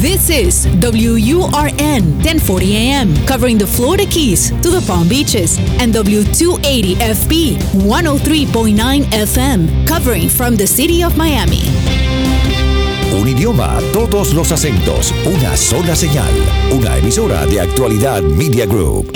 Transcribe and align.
This 0.00 0.30
is 0.30 0.66
WURN 0.78 2.22
1040 2.22 2.76
AM, 2.76 3.26
covering 3.26 3.58
the 3.58 3.66
Florida 3.66 4.06
Keys 4.06 4.50
to 4.62 4.70
the 4.70 4.80
Palm 4.86 5.08
Beaches, 5.08 5.58
and 5.80 5.92
W280FB 5.92 7.56
103.9 7.82 9.02
FM, 9.10 9.88
covering 9.88 10.28
from 10.28 10.54
the 10.54 10.68
city 10.68 11.02
of 11.02 11.16
Miami. 11.16 11.62
Un 13.12 13.26
idioma, 13.26 13.80
todos 13.92 14.34
los 14.34 14.52
acentos, 14.52 15.12
una 15.26 15.56
sola 15.56 15.96
señal, 15.96 16.30
una 16.70 16.96
emisora 16.96 17.44
de 17.46 17.60
actualidad 17.60 18.22
Media 18.22 18.66
Group. 18.66 19.10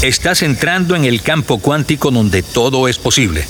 Estás 0.00 0.40
entrando 0.40 0.96
en 0.96 1.04
el 1.04 1.20
campo 1.20 1.58
cuántico 1.58 2.10
donde 2.10 2.42
todo 2.42 2.88
es 2.88 2.98
posible. 2.98 3.44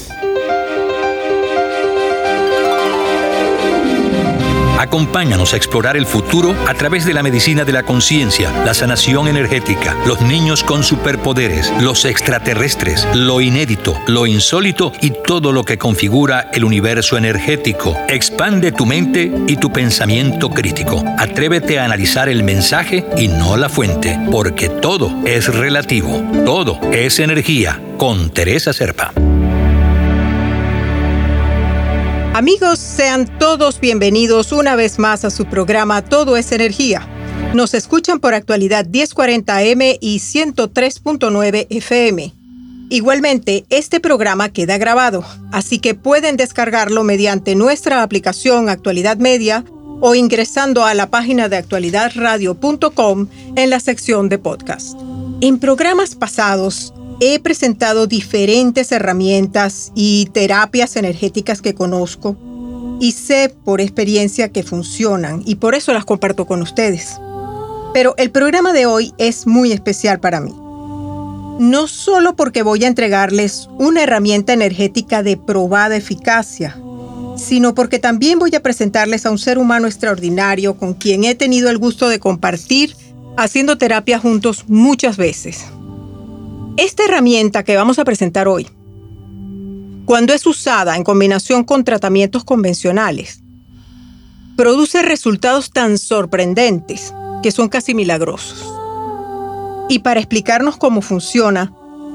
Acompáñanos 4.81 5.53
a 5.53 5.59
explorar 5.59 5.99
el 5.99 6.07
futuro 6.07 6.57
a 6.67 6.73
través 6.73 7.05
de 7.05 7.13
la 7.13 7.23
medicina 7.23 7.67
de 7.67 7.73
la 7.73 7.83
conciencia, 7.83 8.51
la 8.65 8.73
sanación 8.73 9.29
energética, 9.29 9.95
los 10.07 10.23
niños 10.23 10.65
con 10.65 10.83
superpoderes, 10.83 11.71
los 11.83 12.07
extraterrestres, 12.07 13.07
lo 13.15 13.43
inédito, 13.43 14.01
lo 14.07 14.27
insólito 14.27 14.91
y 15.03 15.11
todo 15.11 15.53
lo 15.53 15.65
que 15.65 15.77
configura 15.77 16.49
el 16.55 16.65
universo 16.65 17.19
energético. 17.19 17.95
Expande 18.09 18.73
tu 18.73 18.87
mente 18.87 19.31
y 19.47 19.59
tu 19.59 19.71
pensamiento 19.71 20.49
crítico. 20.49 21.05
Atrévete 21.19 21.79
a 21.79 21.85
analizar 21.85 22.31
el 22.31 22.43
mensaje 22.43 23.05
y 23.19 23.29
no 23.29 23.59
la 23.59 23.69
fuente, 23.69 24.19
porque 24.33 24.71
todo 24.71 25.15
es 25.27 25.55
relativo, 25.55 26.25
todo 26.47 26.81
es 26.91 27.19
energía. 27.19 27.79
Con 27.99 28.31
Teresa 28.31 28.73
Serpa. 28.73 29.13
Amigos, 32.33 32.79
sean 32.79 33.27
todos 33.41 33.81
bienvenidos 33.81 34.53
una 34.53 34.77
vez 34.77 35.01
más 35.01 35.25
a 35.25 35.31
su 35.31 35.47
programa 35.47 36.05
Todo 36.05 36.37
es 36.37 36.53
Energía. 36.53 37.09
Nos 37.55 37.75
escuchan 37.75 38.21
por 38.21 38.35
actualidad 38.35 38.87
1040M 38.87 39.99
y 40.01 40.19
103.9 40.21 41.67
FM. 41.69 42.33
Igualmente, 42.89 43.65
este 43.69 43.99
programa 43.99 44.49
queda 44.49 44.79
grabado, 44.79 45.25
así 45.51 45.81
que 45.81 45.97
pueden 45.97 46.37
descargarlo 46.37 47.03
mediante 47.03 47.57
nuestra 47.57 48.01
aplicación 48.01 48.69
Actualidad 48.69 49.17
Media 49.17 49.65
o 50.01 50.15
ingresando 50.15 50.85
a 50.85 50.95
la 50.95 51.11
página 51.11 51.49
de 51.49 51.57
actualidadradio.com 51.57 53.27
en 53.57 53.71
la 53.71 53.81
sección 53.81 54.29
de 54.29 54.39
podcast. 54.39 54.97
En 55.41 55.59
programas 55.59 56.15
pasados 56.15 56.95
he 57.21 57.39
presentado 57.39 58.07
diferentes 58.07 58.91
herramientas 58.93 59.93
y 59.95 60.31
terapias 60.33 60.97
energéticas 60.97 61.61
que 61.61 61.75
conozco 61.75 62.37
y 62.99 63.13
sé 63.13 63.55
por 63.65 63.81
experiencia 63.81 64.49
que 64.51 64.63
funcionan 64.63 65.43
y 65.45 65.57
por 65.57 65.75
eso 65.75 65.93
las 65.93 66.07
comparto 66.07 66.47
con 66.47 66.63
ustedes. 66.63 67.19
Pero 67.93 68.15
el 68.17 68.31
programa 68.31 68.73
de 68.73 68.87
hoy 68.87 69.13
es 69.19 69.47
muy 69.47 69.73
especial 69.73 70.19
para 70.21 70.41
mí. 70.41 70.55
No 71.61 71.87
solo 71.89 72.37
porque 72.37 72.63
voy 72.63 72.85
a 72.85 72.89
entregarles 72.89 73.69
una 73.79 74.03
herramienta 74.03 74.55
energética 74.55 75.23
de 75.23 75.37
probada 75.37 75.97
eficacia, 75.97 76.81
sino 77.37 77.75
porque 77.75 77.99
también 77.99 78.39
voy 78.39 78.55
a 78.55 78.63
presentarles 78.63 79.27
a 79.27 79.31
un 79.31 79.39
ser 79.39 79.59
humano 79.59 79.87
extraordinario 79.87 80.75
con 80.75 80.95
quien 80.95 81.25
he 81.25 81.35
tenido 81.35 81.69
el 81.69 81.77
gusto 81.77 82.09
de 82.09 82.19
compartir 82.19 82.97
haciendo 83.37 83.77
terapia 83.77 84.19
juntos 84.19 84.65
muchas 84.69 85.19
veces. 85.19 85.67
Esta 86.77 87.05
herramienta 87.05 87.65
que 87.65 87.77
vamos 87.77 87.99
a 87.99 88.05
presentar 88.05 88.49
hoy, 88.49 88.69
cuando 90.07 90.33
es 90.33 90.47
usada 90.47 90.97
en 90.97 91.05
combinación 91.05 91.65
con 91.65 91.85
tratamientos 91.85 92.45
convencionales, 92.45 93.43
produce 94.57 95.03
resultados 95.03 95.71
tan 95.71 95.99
sorprendentes 95.99 97.13
que 97.43 97.51
son 97.51 97.69
casi 97.69 97.95
milagrosos. 97.95 98.73
Y 99.89 100.01
para 100.01 100.21
explicarnos 100.21 100.77
cómo 100.77 101.03
funciona, 101.03 101.73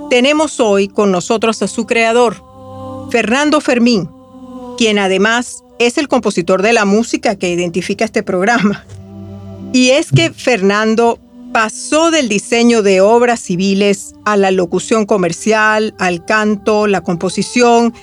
tenemos 0.09 0.59
hoy 0.59 0.88
con 0.88 1.12
nosotros 1.12 1.62
a 1.62 1.68
su 1.68 1.85
creador, 1.85 2.44
Fernando 3.12 3.62
Fermín, 3.62 4.09
quien 4.78 5.00
además 5.00 5.63
es 5.79 5.97
el 5.97 6.08
compositor 6.08 6.62
de 6.62 6.74
la 6.74 6.85
música 6.85 7.35
que 7.35 7.50
identifica 7.50 8.06
este 8.06 8.24
programa. 8.24 8.85
Y 9.74 9.90
es 9.90 10.12
que 10.12 10.31
Fernando 10.31 11.19
pasó 11.55 12.11
del 12.11 12.27
diseño 12.27 12.81
de 12.81 12.99
obras 12.99 13.39
civiles 13.39 14.13
a 14.25 14.35
la 14.35 14.51
locución 14.51 15.05
comercial, 15.05 15.95
al 15.99 16.25
canto, 16.25 16.85
la 16.85 16.99
composición, 16.99 17.93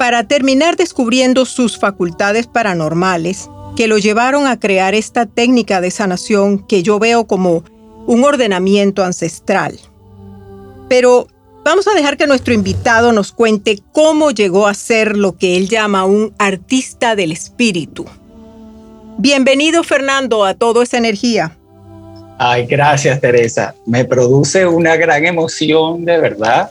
para 0.00 0.24
terminar 0.26 0.76
descubriendo 0.76 1.44
sus 1.44 1.78
facultades 1.78 2.48
paranormales 2.48 3.50
que 3.76 3.86
lo 3.86 3.98
llevaron 3.98 4.48
a 4.48 4.58
crear 4.58 4.96
esta 4.96 5.26
técnica 5.26 5.80
de 5.80 5.92
sanación 5.92 6.66
que 6.66 6.82
yo 6.82 6.98
veo 6.98 7.28
como 7.28 7.62
un 8.08 8.24
ordenamiento 8.24 9.04
ancestral. 9.04 9.78
Pero 10.88 11.28
vamos 11.64 11.86
a 11.86 11.94
dejar 11.94 12.16
que 12.16 12.26
nuestro 12.26 12.52
invitado 12.52 13.12
nos 13.12 13.30
cuente 13.30 13.78
cómo 13.92 14.32
llegó 14.32 14.66
a 14.66 14.74
ser 14.74 15.16
lo 15.16 15.36
que 15.36 15.56
él 15.56 15.68
llama 15.68 16.04
un 16.04 16.34
artista 16.36 17.14
del 17.14 17.30
espíritu. 17.30 18.06
Bienvenido 19.18 19.84
Fernando 19.84 20.44
a 20.44 20.54
Todo 20.54 20.82
esa 20.82 20.98
energía. 20.98 21.54
Ay, 22.38 22.66
gracias 22.66 23.20
Teresa. 23.20 23.74
Me 23.84 24.04
produce 24.04 24.64
una 24.64 24.96
gran 24.96 25.26
emoción 25.26 26.04
de 26.04 26.18
verdad 26.18 26.70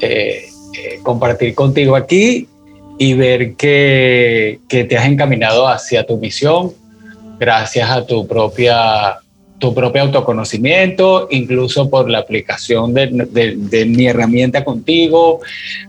eh, 0.00 0.44
eh, 0.74 1.00
compartir 1.02 1.56
contigo 1.56 1.96
aquí 1.96 2.46
y 2.96 3.14
ver 3.14 3.56
que, 3.56 4.60
que, 4.68 4.84
te 4.84 4.96
has 4.96 5.06
encaminado 5.06 5.66
hacia 5.66 6.06
tu 6.06 6.16
misión 6.18 6.72
gracias 7.38 7.90
a 7.90 8.06
tu 8.06 8.26
propia 8.26 9.18
tu 9.58 9.74
propio 9.74 10.02
autoconocimiento, 10.02 11.28
incluso 11.30 11.88
por 11.88 12.10
la 12.10 12.18
aplicación 12.18 12.92
de, 12.92 13.08
de 13.56 13.86
mi 13.86 14.06
herramienta 14.06 14.62
contigo, 14.62 15.40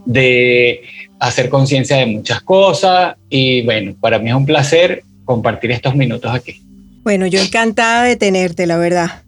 de 0.05 0.83
hacer 1.19 1.49
conciencia 1.49 1.97
de 1.97 2.05
muchas 2.05 2.41
cosas 2.41 3.15
y 3.29 3.63
bueno, 3.63 3.93
para 3.99 4.19
mí 4.19 4.29
es 4.29 4.35
un 4.35 4.45
placer 4.45 5.03
compartir 5.25 5.71
estos 5.71 5.95
minutos 5.95 6.33
aquí. 6.33 6.61
Bueno, 7.07 7.25
yo 7.25 7.39
encantada 7.39 8.03
de 8.03 8.17
tenerte, 8.17 8.67
la 8.67 8.75
verdad. 8.75 9.23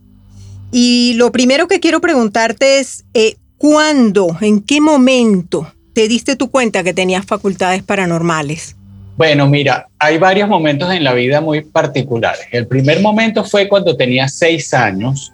Y 0.69 1.13
lo 1.15 1.31
primero 1.31 1.69
que 1.69 1.79
quiero 1.79 2.01
preguntarte 2.01 2.79
es, 2.79 3.05
eh, 3.13 3.37
¿cuándo, 3.57 4.35
en 4.41 4.61
qué 4.61 4.81
momento 4.81 5.71
te 5.93 6.09
diste 6.09 6.35
tu 6.35 6.51
cuenta 6.51 6.83
que 6.83 6.93
tenías 6.93 7.25
facultades 7.25 7.81
paranormales? 7.81 8.75
Bueno, 9.15 9.47
mira, 9.47 9.87
hay 9.97 10.17
varios 10.17 10.49
momentos 10.49 10.91
en 10.91 11.05
la 11.05 11.13
vida 11.13 11.39
muy 11.39 11.61
particulares. 11.61 12.47
El 12.51 12.67
primer 12.67 12.99
momento 12.99 13.45
fue 13.45 13.69
cuando 13.69 13.95
tenía 13.95 14.27
seis 14.27 14.73
años. 14.73 15.31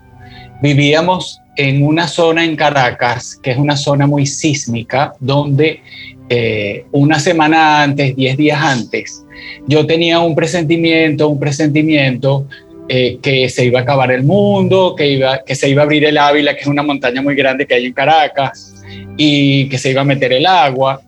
Vivíamos 0.61 1.41
en 1.55 1.81
una 1.81 2.07
zona 2.07 2.45
en 2.45 2.55
Caracas, 2.55 3.39
que 3.41 3.53
es 3.53 3.57
una 3.57 3.75
zona 3.75 4.05
muy 4.05 4.27
sísmica, 4.27 5.13
donde 5.19 5.81
eh, 6.29 6.85
una 6.91 7.19
semana 7.19 7.83
antes, 7.83 8.15
diez 8.15 8.37
días 8.37 8.59
antes, 8.61 9.25
yo 9.67 9.85
tenía 9.85 10.19
un 10.19 10.35
presentimiento, 10.35 11.29
un 11.29 11.39
presentimiento 11.39 12.47
eh, 12.87 13.19
que 13.21 13.49
se 13.49 13.65
iba 13.65 13.79
a 13.79 13.83
acabar 13.83 14.11
el 14.11 14.23
mundo, 14.23 14.95
que, 14.95 15.07
iba, 15.07 15.43
que 15.43 15.55
se 15.55 15.69
iba 15.69 15.81
a 15.81 15.85
abrir 15.85 16.05
el 16.05 16.17
Ávila, 16.17 16.55
que 16.55 16.61
es 16.61 16.67
una 16.67 16.83
montaña 16.83 17.21
muy 17.21 17.35
grande 17.35 17.65
que 17.65 17.75
hay 17.75 17.85
en 17.85 17.93
Caracas, 17.93 18.73
y 19.17 19.67
que 19.69 19.77
se 19.77 19.91
iba 19.91 20.01
a 20.01 20.05
meter 20.05 20.33
el 20.33 20.45
agua. 20.45 21.01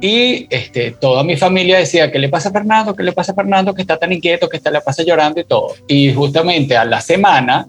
Y 0.00 0.46
este, 0.50 0.92
toda 0.92 1.24
mi 1.24 1.36
familia 1.36 1.78
decía, 1.78 2.10
¿qué 2.12 2.18
le 2.18 2.28
pasa 2.28 2.50
a 2.50 2.52
Fernando? 2.52 2.94
¿Qué 2.94 3.02
le 3.02 3.12
pasa 3.12 3.32
a 3.32 3.34
Fernando? 3.34 3.74
Que 3.74 3.82
está 3.82 3.96
tan 3.96 4.12
inquieto, 4.12 4.48
que 4.48 4.56
está, 4.56 4.70
la 4.70 4.80
pasa 4.80 5.02
llorando 5.02 5.40
y 5.40 5.44
todo. 5.44 5.74
Y 5.88 6.12
justamente 6.12 6.76
a 6.76 6.84
la 6.84 7.00
semana 7.00 7.68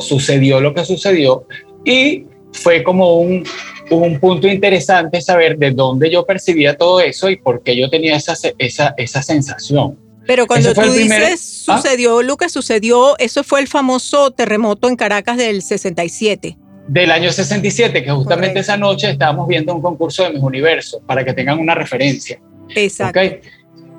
sucedió 0.00 0.60
lo 0.60 0.74
que 0.74 0.84
sucedió 0.84 1.46
y 1.84 2.24
fue 2.52 2.82
como 2.82 3.20
un, 3.20 3.44
un 3.90 4.20
punto 4.20 4.48
interesante 4.48 5.20
saber 5.20 5.58
de 5.58 5.70
dónde 5.70 6.10
yo 6.10 6.24
percibía 6.26 6.76
todo 6.76 7.00
eso 7.00 7.30
y 7.30 7.36
por 7.36 7.62
qué 7.62 7.76
yo 7.76 7.88
tenía 7.88 8.16
esa, 8.16 8.34
esa, 8.58 8.94
esa 8.96 9.22
sensación. 9.22 9.96
Pero 10.28 10.46
cuando 10.46 10.74
tú 10.74 10.92
dices 10.92 11.64
¿Ah? 11.68 11.78
sucedió, 11.78 12.22
Lucas, 12.22 12.52
sucedió, 12.52 13.16
eso 13.18 13.42
fue 13.42 13.60
el 13.60 13.66
famoso 13.66 14.30
terremoto 14.30 14.86
en 14.86 14.94
Caracas 14.94 15.38
del 15.38 15.62
67. 15.62 16.58
Del 16.86 17.10
año 17.10 17.32
67, 17.32 18.02
que 18.02 18.10
justamente 18.10 18.60
esa 18.60 18.76
noche 18.76 19.10
estábamos 19.10 19.48
viendo 19.48 19.74
un 19.74 19.80
concurso 19.80 20.24
de 20.24 20.30
mis 20.30 20.42
universos, 20.42 21.00
para 21.06 21.24
que 21.24 21.32
tengan 21.32 21.58
una 21.58 21.74
referencia. 21.74 22.38
Exacto. 22.74 23.20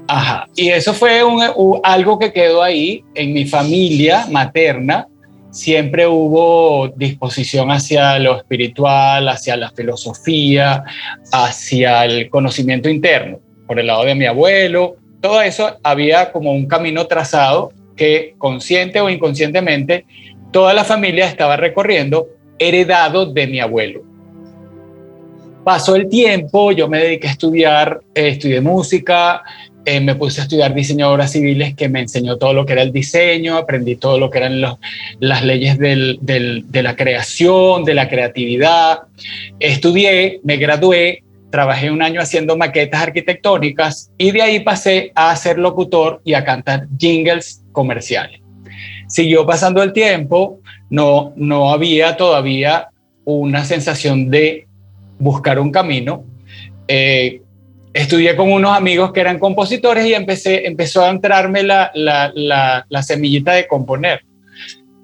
Ajá. 0.07 0.47
Y 0.55 0.69
eso 0.69 0.93
fue 0.93 1.23
un, 1.23 1.41
algo 1.83 2.19
que 2.19 2.31
quedó 2.31 2.61
ahí 2.61 3.03
en 3.15 3.33
mi 3.33 3.45
familia 3.45 4.27
materna, 4.29 5.07
siempre 5.51 6.07
hubo 6.07 6.89
disposición 6.95 7.71
hacia 7.71 8.19
lo 8.19 8.37
espiritual, 8.37 9.27
hacia 9.29 9.57
la 9.57 9.71
filosofía, 9.71 10.83
hacia 11.31 12.05
el 12.05 12.29
conocimiento 12.29 12.89
interno. 12.89 13.39
Por 13.67 13.79
el 13.79 13.87
lado 13.87 14.05
de 14.05 14.15
mi 14.15 14.25
abuelo, 14.25 14.95
todo 15.21 15.41
eso 15.41 15.77
había 15.83 16.31
como 16.31 16.51
un 16.51 16.67
camino 16.67 17.05
trazado 17.07 17.71
que 17.95 18.35
consciente 18.37 19.01
o 19.01 19.09
inconscientemente 19.09 20.05
toda 20.51 20.73
la 20.73 20.83
familia 20.83 21.25
estaba 21.25 21.57
recorriendo, 21.57 22.27
heredado 22.57 23.25
de 23.25 23.47
mi 23.47 23.59
abuelo. 23.59 24.01
Pasó 25.63 25.95
el 25.95 26.07
tiempo, 26.07 26.71
yo 26.71 26.87
me 26.87 26.99
dediqué 26.99 27.27
a 27.27 27.31
estudiar, 27.31 27.99
eh, 28.15 28.29
estudié 28.29 28.61
música, 28.61 29.43
eh, 29.85 29.99
me 29.99 30.15
puse 30.15 30.41
a 30.41 30.43
estudiar 30.43 30.73
diseño 30.73 31.07
de 31.07 31.13
obras 31.13 31.31
civiles 31.31 31.73
que 31.75 31.89
me 31.89 32.01
enseñó 32.01 32.37
todo 32.37 32.53
lo 32.53 32.65
que 32.65 32.73
era 32.73 32.81
el 32.81 32.91
diseño, 32.91 33.57
aprendí 33.57 33.95
todo 33.95 34.19
lo 34.19 34.29
que 34.29 34.39
eran 34.39 34.61
las 35.19 35.43
leyes 35.43 35.77
de 35.79 36.81
la 36.83 36.95
creación, 36.95 37.85
de 37.85 37.93
la 37.93 38.09
creatividad. 38.09 38.99
Estudié, 39.59 40.41
me 40.43 40.57
gradué, 40.57 41.23
trabajé 41.49 41.91
un 41.91 42.01
año 42.01 42.21
haciendo 42.21 42.57
maquetas 42.57 43.01
arquitectónicas 43.01 44.11
y 44.17 44.31
de 44.31 44.41
ahí 44.41 44.59
pasé 44.59 45.11
a 45.15 45.35
ser 45.35 45.57
locutor 45.57 46.21
y 46.23 46.33
a 46.33 46.43
cantar 46.43 46.87
jingles 46.97 47.63
comerciales. 47.71 48.41
Siguió 49.07 49.45
pasando 49.45 49.81
el 49.81 49.93
tiempo, 49.93 50.59
no, 50.89 51.33
no 51.35 51.71
había 51.71 52.15
todavía 52.17 52.89
una 53.25 53.65
sensación 53.65 54.29
de 54.29 54.67
buscar 55.17 55.59
un 55.59 55.71
camino. 55.71 56.23
Eh, 56.87 57.41
estudié 57.93 58.35
con 58.35 58.51
unos 58.51 58.75
amigos 58.75 59.11
que 59.11 59.21
eran 59.21 59.39
compositores 59.39 60.05
y 60.05 60.13
empecé, 60.13 60.67
empezó 60.67 61.03
a 61.03 61.09
entrarme 61.09 61.63
la, 61.63 61.91
la, 61.93 62.85
la, 62.87 63.03
semillita 63.03 63.53
de 63.53 63.67
componer. 63.67 64.23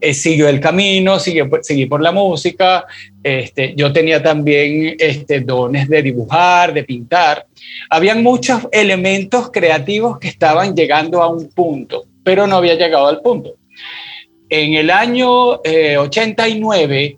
Eh, 0.02 0.14
siguió 0.14 0.48
el 0.50 0.60
camino, 0.60 1.20
siguió, 1.20 1.50
seguí 1.62 1.86
por 1.88 2.02
la 2.02 2.12
música. 2.12 2.86
Este, 3.24 3.74
yo 3.76 3.92
tenía 3.92 4.22
también 4.22 4.96
este, 5.00 5.40
dones 5.40 5.90
de 5.90 6.02
dibujar, 6.02 6.74
de 6.74 6.84
pintar. 6.84 7.48
Habían 7.90 8.22
muchos 8.22 8.68
elementos 8.72 9.50
creativos 9.52 10.20
que 10.20 10.28
estaban 10.28 10.76
llegando 10.76 11.24
a 11.24 11.30
un 11.30 11.50
punto, 11.50 12.06
pero 12.24 12.46
no 12.46 12.58
había 12.58 12.76
llegado 12.76 13.08
al 13.08 13.22
punto. 13.22 13.56
En 14.48 14.76
el 14.76 14.92
año 14.92 15.62
89 15.64 17.04
eh, 17.04 17.18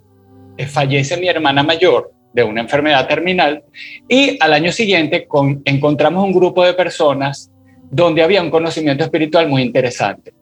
eh, 0.57 0.65
fallece 0.65 1.17
mi 1.17 1.27
hermana 1.27 1.61
mayor 1.61 2.16
de 2.37 2.43
una 2.43 2.61
enfermedad 2.61 3.07
terminal 3.07 3.63
y 4.07 4.37
al 4.39 4.53
año 4.53 4.71
siguiente 4.71 5.25
con, 5.25 5.63
encontramos 5.65 6.23
un 6.23 6.31
grupo 6.31 6.63
de 6.63 6.75
personas 6.75 7.51
donde 7.89 8.21
había 8.21 8.43
un 8.43 8.51
conocimiento 8.51 9.03
espiritual 9.03 9.47
muy 9.47 9.63
interesante. 9.63 10.33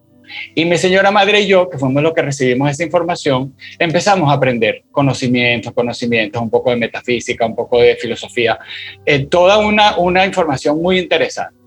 Y 0.54 0.66
mi 0.66 0.78
señora 0.78 1.10
madre 1.10 1.40
y 1.40 1.48
yo, 1.48 1.70
que 1.70 1.78
fuimos 1.78 2.04
los 2.04 2.14
que 2.14 2.22
recibimos 2.22 2.70
esa 2.70 2.84
información, 2.84 3.56
empezamos 3.80 4.30
a 4.30 4.34
aprender 4.34 4.84
conocimientos, 4.92 5.72
conocimientos, 5.72 6.42
un 6.42 6.50
poco 6.50 6.72
de 6.72 6.76
metafísica, 6.76 7.46
un 7.46 7.56
poco 7.56 7.80
de 7.80 7.96
filosofía, 7.96 8.60
eh, 9.06 9.28
toda 9.28 9.58
una, 9.60 9.98
una 9.98 10.26
información 10.26 10.82
muy 10.82 11.00
interesante. 11.00 11.58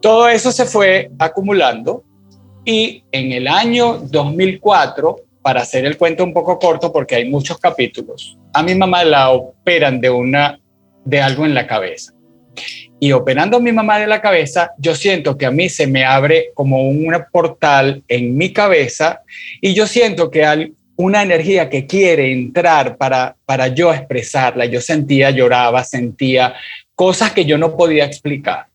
Todo 0.00 0.28
eso 0.28 0.50
se 0.50 0.64
fue 0.64 1.08
acumulando 1.20 2.02
y 2.64 3.04
en 3.12 3.30
el 3.30 3.46
año 3.46 4.00
2004 4.10 5.16
para 5.40 5.60
hacer 5.60 5.84
el 5.84 5.96
cuento 5.96 6.24
un 6.24 6.32
poco 6.32 6.58
corto, 6.58 6.92
porque 6.92 7.14
hay 7.14 7.30
muchos 7.30 7.58
capítulos, 7.58 8.39
a 8.52 8.62
mi 8.62 8.74
mamá 8.74 9.04
la 9.04 9.30
operan 9.30 10.00
de, 10.00 10.10
una, 10.10 10.58
de 11.04 11.20
algo 11.20 11.44
en 11.46 11.54
la 11.54 11.66
cabeza. 11.66 12.12
Y 12.98 13.12
operando 13.12 13.56
a 13.56 13.60
mi 13.60 13.72
mamá 13.72 13.98
de 13.98 14.06
la 14.06 14.20
cabeza, 14.20 14.72
yo 14.78 14.94
siento 14.94 15.38
que 15.38 15.46
a 15.46 15.50
mí 15.50 15.68
se 15.68 15.86
me 15.86 16.04
abre 16.04 16.50
como 16.54 16.86
un 16.88 17.10
portal 17.32 18.02
en 18.08 18.36
mi 18.36 18.52
cabeza 18.52 19.22
y 19.60 19.72
yo 19.72 19.86
siento 19.86 20.30
que 20.30 20.44
hay 20.44 20.74
una 20.96 21.22
energía 21.22 21.70
que 21.70 21.86
quiere 21.86 22.30
entrar 22.30 22.98
para, 22.98 23.36
para 23.46 23.68
yo 23.68 23.92
expresarla. 23.94 24.66
Yo 24.66 24.82
sentía, 24.82 25.30
lloraba, 25.30 25.82
sentía 25.82 26.54
cosas 26.94 27.32
que 27.32 27.46
yo 27.46 27.56
no 27.56 27.74
podía 27.74 28.04
explicar. 28.04 28.66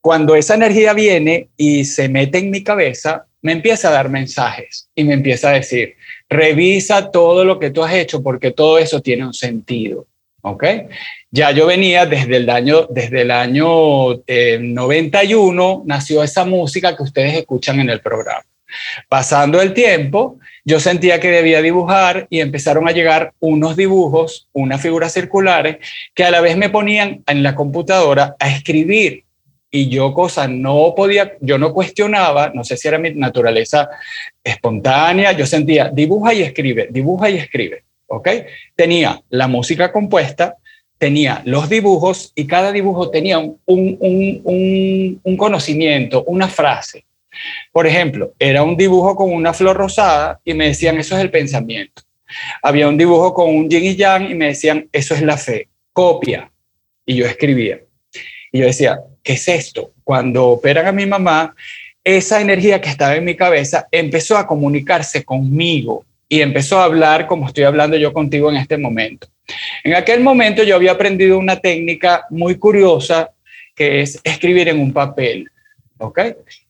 Cuando 0.00 0.34
esa 0.34 0.54
energía 0.54 0.94
viene 0.94 1.50
y 1.58 1.84
se 1.84 2.08
mete 2.08 2.38
en 2.38 2.48
mi 2.48 2.62
cabeza, 2.62 3.26
me 3.46 3.52
empieza 3.52 3.88
a 3.88 3.92
dar 3.92 4.08
mensajes 4.08 4.88
y 4.92 5.04
me 5.04 5.14
empieza 5.14 5.50
a 5.50 5.52
decir, 5.52 5.94
revisa 6.28 7.12
todo 7.12 7.44
lo 7.44 7.60
que 7.60 7.70
tú 7.70 7.84
has 7.84 7.94
hecho 7.94 8.20
porque 8.20 8.50
todo 8.50 8.76
eso 8.76 9.00
tiene 9.00 9.24
un 9.24 9.34
sentido. 9.34 10.08
¿Ok? 10.42 10.64
Ya 11.30 11.52
yo 11.52 11.66
venía 11.66 12.06
desde 12.06 12.38
el 12.38 12.50
año, 12.50 12.88
desde 12.90 13.22
el 13.22 13.30
año 13.30 14.14
91, 14.26 15.72
eh, 15.72 15.82
nació 15.84 16.24
esa 16.24 16.44
música 16.44 16.96
que 16.96 17.04
ustedes 17.04 17.34
escuchan 17.34 17.78
en 17.78 17.90
el 17.90 18.00
programa. 18.00 18.44
Pasando 19.08 19.62
el 19.62 19.72
tiempo, 19.72 20.40
yo 20.64 20.80
sentía 20.80 21.20
que 21.20 21.30
debía 21.30 21.62
dibujar 21.62 22.26
y 22.28 22.40
empezaron 22.40 22.88
a 22.88 22.92
llegar 22.92 23.32
unos 23.38 23.76
dibujos, 23.76 24.48
unas 24.52 24.80
figuras 24.80 25.12
circulares, 25.12 25.76
que 26.14 26.24
a 26.24 26.32
la 26.32 26.40
vez 26.40 26.56
me 26.56 26.70
ponían 26.70 27.22
en 27.28 27.44
la 27.44 27.54
computadora 27.54 28.34
a 28.40 28.48
escribir 28.48 29.25
y 29.76 29.88
yo 29.90 30.14
cosas 30.14 30.48
no 30.48 30.94
podía, 30.96 31.36
yo 31.40 31.58
no 31.58 31.74
cuestionaba, 31.74 32.50
no 32.54 32.64
sé 32.64 32.78
si 32.78 32.88
era 32.88 32.98
mi 32.98 33.12
naturaleza 33.12 33.90
espontánea, 34.42 35.32
yo 35.32 35.44
sentía, 35.44 35.90
dibuja 35.92 36.32
y 36.32 36.40
escribe, 36.42 36.88
dibuja 36.90 37.28
y 37.28 37.36
escribe, 37.36 37.84
¿ok? 38.06 38.28
Tenía 38.74 39.20
la 39.28 39.48
música 39.48 39.92
compuesta, 39.92 40.56
tenía 40.96 41.42
los 41.44 41.68
dibujos 41.68 42.32
y 42.34 42.46
cada 42.46 42.72
dibujo 42.72 43.10
tenía 43.10 43.38
un, 43.38 43.58
un, 43.66 43.98
un, 44.44 45.20
un 45.22 45.36
conocimiento, 45.36 46.24
una 46.24 46.48
frase. 46.48 47.04
Por 47.70 47.86
ejemplo, 47.86 48.32
era 48.38 48.62
un 48.62 48.78
dibujo 48.78 49.14
con 49.14 49.30
una 49.30 49.52
flor 49.52 49.76
rosada 49.76 50.40
y 50.42 50.54
me 50.54 50.68
decían, 50.68 50.96
eso 50.96 51.16
es 51.16 51.20
el 51.20 51.30
pensamiento. 51.30 52.02
Había 52.62 52.88
un 52.88 52.96
dibujo 52.96 53.34
con 53.34 53.54
un 53.54 53.68
yin 53.68 53.84
y 53.84 53.94
yang 53.94 54.30
y 54.30 54.34
me 54.34 54.46
decían, 54.46 54.88
eso 54.90 55.14
es 55.14 55.20
la 55.20 55.36
fe, 55.36 55.68
copia. 55.92 56.50
Y 57.04 57.16
yo 57.16 57.26
escribía. 57.26 57.80
Y 58.56 58.60
yo 58.60 58.66
decía, 58.66 59.00
¿qué 59.22 59.34
es 59.34 59.48
esto? 59.48 59.92
Cuando 60.02 60.48
operan 60.48 60.86
a 60.86 60.92
mi 60.92 61.04
mamá, 61.04 61.54
esa 62.02 62.40
energía 62.40 62.80
que 62.80 62.88
estaba 62.88 63.14
en 63.14 63.24
mi 63.24 63.36
cabeza 63.36 63.86
empezó 63.90 64.38
a 64.38 64.46
comunicarse 64.46 65.24
conmigo 65.24 66.06
y 66.26 66.40
empezó 66.40 66.78
a 66.78 66.84
hablar 66.84 67.26
como 67.26 67.46
estoy 67.46 67.64
hablando 67.64 67.98
yo 67.98 68.14
contigo 68.14 68.48
en 68.50 68.56
este 68.56 68.78
momento. 68.78 69.26
En 69.84 69.94
aquel 69.94 70.20
momento 70.20 70.62
yo 70.62 70.74
había 70.74 70.92
aprendido 70.92 71.38
una 71.38 71.60
técnica 71.60 72.24
muy 72.30 72.56
curiosa 72.56 73.30
que 73.74 74.00
es 74.00 74.18
escribir 74.24 74.68
en 74.68 74.80
un 74.80 74.90
papel. 74.90 75.50
¿Ok? 75.98 76.18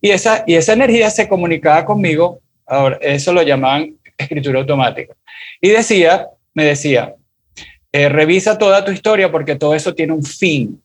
Y 0.00 0.10
esa, 0.10 0.42
y 0.44 0.54
esa 0.54 0.72
energía 0.72 1.08
se 1.10 1.28
comunicaba 1.28 1.84
conmigo, 1.84 2.40
ahora 2.66 2.98
eso 3.00 3.32
lo 3.32 3.42
llamaban 3.42 3.94
escritura 4.18 4.58
automática. 4.58 5.14
Y 5.60 5.68
decía, 5.68 6.26
me 6.52 6.64
decía, 6.64 7.14
eh, 7.92 8.08
revisa 8.08 8.58
toda 8.58 8.84
tu 8.84 8.90
historia 8.90 9.30
porque 9.30 9.54
todo 9.54 9.72
eso 9.72 9.94
tiene 9.94 10.12
un 10.12 10.24
fin. 10.24 10.82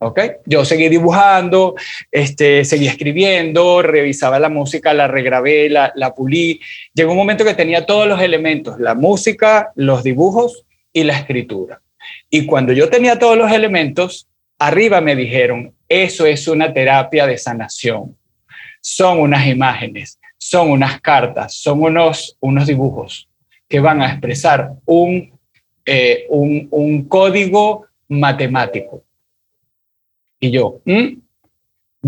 ¿Ok? 0.00 0.20
Yo 0.46 0.64
seguí 0.64 0.88
dibujando, 0.88 1.74
este, 2.10 2.64
seguí 2.64 2.88
escribiendo, 2.88 3.82
revisaba 3.82 4.38
la 4.38 4.48
música, 4.48 4.92
la 4.94 5.06
regrabé, 5.06 5.68
la, 5.68 5.92
la 5.94 6.14
pulí. 6.14 6.60
Llegó 6.94 7.12
un 7.12 7.18
momento 7.18 7.44
que 7.44 7.54
tenía 7.54 7.86
todos 7.86 8.08
los 8.08 8.20
elementos, 8.20 8.80
la 8.80 8.94
música, 8.94 9.70
los 9.76 10.02
dibujos 10.02 10.64
y 10.92 11.04
la 11.04 11.16
escritura. 11.16 11.82
Y 12.30 12.46
cuando 12.46 12.72
yo 12.72 12.88
tenía 12.88 13.18
todos 13.18 13.36
los 13.36 13.52
elementos, 13.52 14.26
arriba 14.58 15.00
me 15.00 15.14
dijeron, 15.14 15.74
eso 15.88 16.26
es 16.26 16.48
una 16.48 16.72
terapia 16.72 17.26
de 17.26 17.36
sanación. 17.36 18.16
Son 18.80 19.20
unas 19.20 19.46
imágenes, 19.46 20.18
son 20.38 20.70
unas 20.70 21.00
cartas, 21.02 21.54
son 21.54 21.82
unos, 21.82 22.38
unos 22.40 22.66
dibujos 22.66 23.28
que 23.68 23.80
van 23.80 24.00
a 24.00 24.10
expresar 24.10 24.72
un, 24.86 25.38
eh, 25.84 26.24
un, 26.30 26.66
un 26.70 27.04
código 27.04 27.86
matemático 28.08 29.04
y 30.40 30.50
yo, 30.50 30.80
mm". 30.84 31.08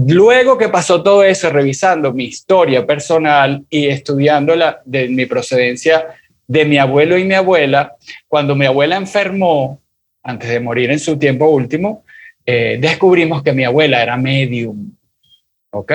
luego 0.07 0.59
que 0.59 0.69
pasó 0.69 1.03
todo 1.03 1.23
eso, 1.23 1.51
revisando 1.51 2.13
mi 2.13 2.25
historia 2.25 2.87
personal 2.87 3.65
y 3.69 3.87
estudiando 3.87 4.57
la, 4.57 4.81
de 4.85 5.09
mi 5.09 5.27
procedencia 5.27 6.07
de 6.47 6.65
mi 6.65 6.79
abuelo 6.79 7.17
y 7.17 7.25
mi 7.25 7.35
abuela, 7.35 7.97
cuando 8.29 8.55
mi 8.55 8.67
abuela 8.67 8.97
enfermó, 8.97 9.81
antes 10.23 10.51
de 10.51 10.61
morir 10.61 10.91
en 10.91 10.99
su 10.99 11.19
tiempo 11.19 11.47
último, 11.47 12.05
eh, 12.45 12.77
descubrimos 12.81 13.43
que 13.43 13.53
mi 13.53 13.65
abuela 13.65 14.03
era 14.03 14.17
medium. 14.17 14.93
¿Ok? 15.71 15.93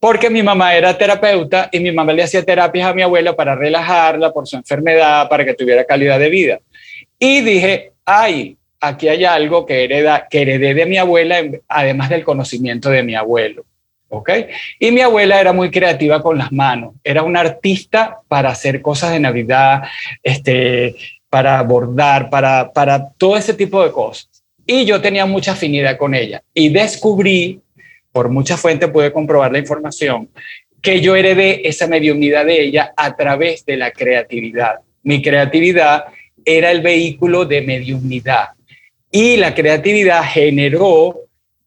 Porque 0.00 0.28
mi 0.28 0.42
mamá 0.42 0.74
era 0.74 0.98
terapeuta 0.98 1.68
y 1.72 1.80
mi 1.80 1.92
mamá 1.92 2.12
le 2.12 2.24
hacía 2.24 2.44
terapias 2.44 2.88
a 2.88 2.94
mi 2.94 3.02
abuela 3.02 3.34
para 3.34 3.54
relajarla 3.54 4.32
por 4.32 4.46
su 4.46 4.56
enfermedad, 4.56 5.28
para 5.28 5.44
que 5.44 5.54
tuviera 5.54 5.84
calidad 5.84 6.18
de 6.18 6.28
vida. 6.28 6.60
Y 7.18 7.40
dije, 7.40 7.92
ay, 8.04 8.56
aquí 8.86 9.08
hay 9.08 9.24
algo 9.24 9.66
que, 9.66 9.84
hereda, 9.84 10.26
que 10.28 10.42
heredé 10.42 10.74
de 10.74 10.86
mi 10.86 10.98
abuela, 10.98 11.42
además 11.68 12.08
del 12.08 12.24
conocimiento 12.24 12.90
de 12.90 13.02
mi 13.02 13.14
abuelo. 13.14 13.64
¿ok? 14.08 14.30
Y 14.78 14.90
mi 14.90 15.00
abuela 15.00 15.40
era 15.40 15.52
muy 15.52 15.70
creativa 15.70 16.22
con 16.22 16.38
las 16.38 16.52
manos, 16.52 16.94
era 17.02 17.22
una 17.22 17.40
artista 17.40 18.18
para 18.28 18.50
hacer 18.50 18.80
cosas 18.80 19.12
de 19.12 19.20
Navidad, 19.20 19.82
este, 20.22 20.94
para 21.28 21.62
bordar, 21.62 22.30
para, 22.30 22.72
para 22.72 23.08
todo 23.18 23.36
ese 23.36 23.54
tipo 23.54 23.84
de 23.84 23.90
cosas. 23.90 24.28
Y 24.66 24.84
yo 24.84 25.00
tenía 25.00 25.26
mucha 25.26 25.52
afinidad 25.52 25.96
con 25.98 26.14
ella. 26.14 26.42
Y 26.54 26.68
descubrí, 26.70 27.60
por 28.12 28.28
muchas 28.28 28.60
fuentes 28.60 28.88
pude 28.90 29.12
comprobar 29.12 29.52
la 29.52 29.58
información, 29.58 30.28
que 30.80 31.00
yo 31.00 31.16
heredé 31.16 31.66
esa 31.66 31.86
mediunidad 31.86 32.46
de 32.46 32.62
ella 32.62 32.92
a 32.96 33.16
través 33.16 33.64
de 33.64 33.76
la 33.76 33.90
creatividad. 33.90 34.76
Mi 35.02 35.20
creatividad 35.20 36.04
era 36.44 36.70
el 36.70 36.82
vehículo 36.82 37.44
de 37.44 37.62
mediunidad. 37.62 38.50
Y 39.16 39.36
la 39.36 39.54
creatividad 39.54 40.24
generó 40.24 41.20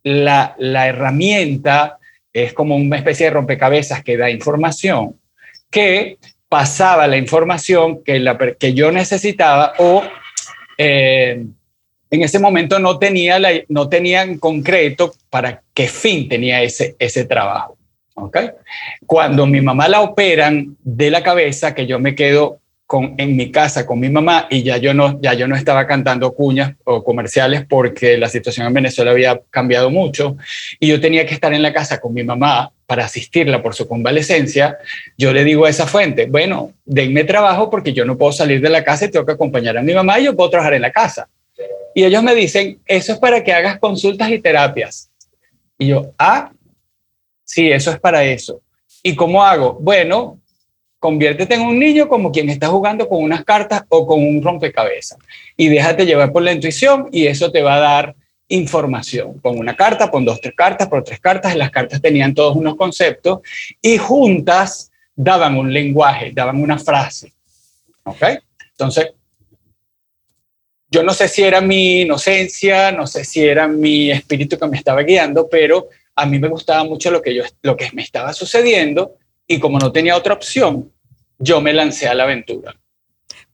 la, 0.04 0.54
herramienta, 0.60 1.98
es 2.34 2.51
como 2.51 2.75
una 2.75 2.98
especie 2.98 3.27
de 3.27 3.30
rompecabezas 3.30 4.04
que 4.04 4.18
da 4.18 4.30
información, 4.30 5.18
que 5.72 6.18
pasaba 6.50 7.08
la 7.08 7.16
información 7.16 8.04
que, 8.04 8.20
la, 8.20 8.38
que 8.38 8.74
yo 8.74 8.92
necesitaba 8.92 9.72
o, 9.80 10.04
eh, 10.77 11.46
en 12.12 12.22
ese 12.22 12.38
momento 12.38 12.80
no 12.80 13.00
tenía, 13.00 13.39
la, 13.39 13.51
no 13.70 13.88
en 13.89 14.39
concreto 14.39 15.13
para 15.30 15.62
qué 15.74 15.88
fin 15.88 16.27
tenía 16.27 16.62
ese, 16.62 16.98
ese 17.00 17.24
trabajo. 17.24 17.77
¿okay? 18.16 18.50
Cuando 19.06 19.46
mi 19.46 19.62
mamá 19.62 19.88
la 19.88 20.01
operan 20.01 20.75
de 20.84 21.10
la 21.12 21.24
cabeza, 21.24 21.74
que 21.74 21.88
yo 21.88 21.98
me 21.98 22.13
quedo 22.13 22.60
con, 22.88 23.15
en 23.17 23.36
mi 23.36 23.51
casa 23.51 23.86
con 23.86 24.00
mi 24.00 24.10
mamá 24.10 24.48
y 24.50 24.63
ya 24.63 24.77
yo, 24.77 24.94
no, 24.94 25.20
ya 25.22 25.34
yo 25.34 25.46
no 25.46 25.58
estaba 25.58 25.86
cantando 25.86 26.34
cuñas 26.34 26.74
o 26.86 27.03
comerciales 27.03 27.65
porque 27.67 28.17
la 28.17 28.29
situación 28.29 28.65
en 28.65 28.74
Venezuela 28.74 29.12
había 29.12 29.41
cambiado 29.50 29.89
mucho 29.89 30.38
y 30.79 30.88
yo 30.88 31.01
tenía 31.01 31.25
que 31.25 31.34
estar 31.34 31.53
en 31.53 31.62
la 31.62 31.74
casa 31.74 32.00
con 32.00 32.13
mi 32.13 32.24
mamá 32.24 32.72
para 32.86 33.03
asistirla 33.03 33.62
por 33.62 33.75
su 33.75 33.86
convalecencia, 33.89 34.77
yo 35.17 35.34
le 35.34 35.44
digo 35.44 35.65
a 35.65 35.70
esa 35.70 35.86
fuente, 35.86 36.27
bueno, 36.27 36.72
denme 36.86 37.25
trabajo 37.25 37.70
porque 37.70 37.91
yo 37.91 38.06
no 38.06 38.17
puedo 38.17 38.32
salir 38.32 38.62
de 38.62 38.70
la 38.70 38.86
casa 38.86 39.06
y 39.06 39.12
tengo 39.12 39.25
que 39.25 39.34
acompañar 39.34 39.77
a 39.77 39.82
mi 39.82 39.94
mamá 39.94 40.17
y 40.20 40.24
yo 40.24 40.36
puedo 40.38 40.50
trabajar 40.50 40.74
en 40.74 40.84
la 40.84 40.91
casa. 40.91 41.27
Y 41.94 42.06
ellos 42.06 42.24
me 42.24 42.34
dicen, 42.34 42.79
eso 42.86 43.12
es 43.12 43.20
para 43.20 43.44
que 43.44 43.51
hagas 43.51 43.79
consultas 43.79 44.29
y 44.29 44.39
terapias. 44.39 45.10
Y 45.77 45.88
yo, 45.88 46.13
ah, 46.17 46.51
sí, 47.44 47.70
eso 47.70 47.91
es 47.91 48.00
para 48.00 48.24
eso. 48.24 48.62
¿Y 49.03 49.15
cómo 49.15 49.44
hago? 49.44 49.74
Bueno, 49.74 50.39
conviértete 51.00 51.56
en 51.56 51.62
un 51.62 51.77
niño 51.80 52.08
como 52.08 52.32
quien 52.32 52.50
está 52.50 52.68
jugando 52.68 53.08
con 53.08 53.24
unas 53.24 53.44
cartas 53.44 53.84
o 53.89 54.08
con 54.08 54.22
un 54.22 54.42
rompecabezas. 54.42 55.20
Y 55.56 55.68
déjate 55.68 56.06
llevar 56.06 56.32
por 56.32 56.44
la 56.44 56.51
intuición 56.51 57.10
y 57.12 57.27
eso 57.27 57.51
te 57.51 57.62
va 57.62 57.75
a 57.75 57.80
dar 57.80 58.16
información. 58.50 59.39
Con 59.39 59.60
una 59.60 59.75
carta, 59.75 60.10
con 60.10 60.25
dos, 60.25 60.42
tres 60.42 60.56
cartas, 60.56 60.88
por 60.88 61.04
tres 61.04 61.20
cartas. 61.20 61.56
Las 61.56 61.72
cartas 61.72 62.01
tenían 62.01 62.34
todos 62.34 62.56
unos 62.56 62.75
conceptos 62.75 63.39
y 63.82 63.98
juntas 63.98 64.92
daban 65.16 65.58
un 65.58 65.72
lenguaje, 65.72 66.32
daban 66.34 66.62
una 66.62 66.77
frase. 66.77 67.34
¿Ok? 68.04 68.24
Entonces, 68.72 69.12
yo 70.89 71.04
no 71.04 71.13
sé 71.13 71.27
si 71.27 71.44
era 71.44 71.60
mi 71.60 72.01
inocencia, 72.01 72.92
no 72.92 73.06
sé 73.08 73.25
si 73.25 73.46
era 73.46 73.68
mi 73.68 74.10
espíritu 74.10 74.58
que 74.58 74.68
me 74.68 74.77
estaba 74.77 75.01
guiando, 75.01 75.50
pero 75.50 75.89
a 76.16 76.25
mí 76.25 76.39
me 76.39 76.48
gustaba 76.48 76.84
mucho 76.86 77.12
lo 77.12 77.22
que, 77.22 77.36
yo, 77.36 77.44
lo 77.62 77.75
que 77.75 77.89
me 77.94 78.01
estaba 78.01 78.32
sucediendo 78.32 79.18
y 79.48 79.60
como 79.60 79.80
no 79.80 79.92
tenía 79.92 80.16
otra 80.16 80.34
opción, 80.34 80.92
yo 81.39 81.62
me 81.62 81.74
lancé 81.74 82.08
a 82.08 82.13
la 82.13 82.24
aventura. 82.24 82.75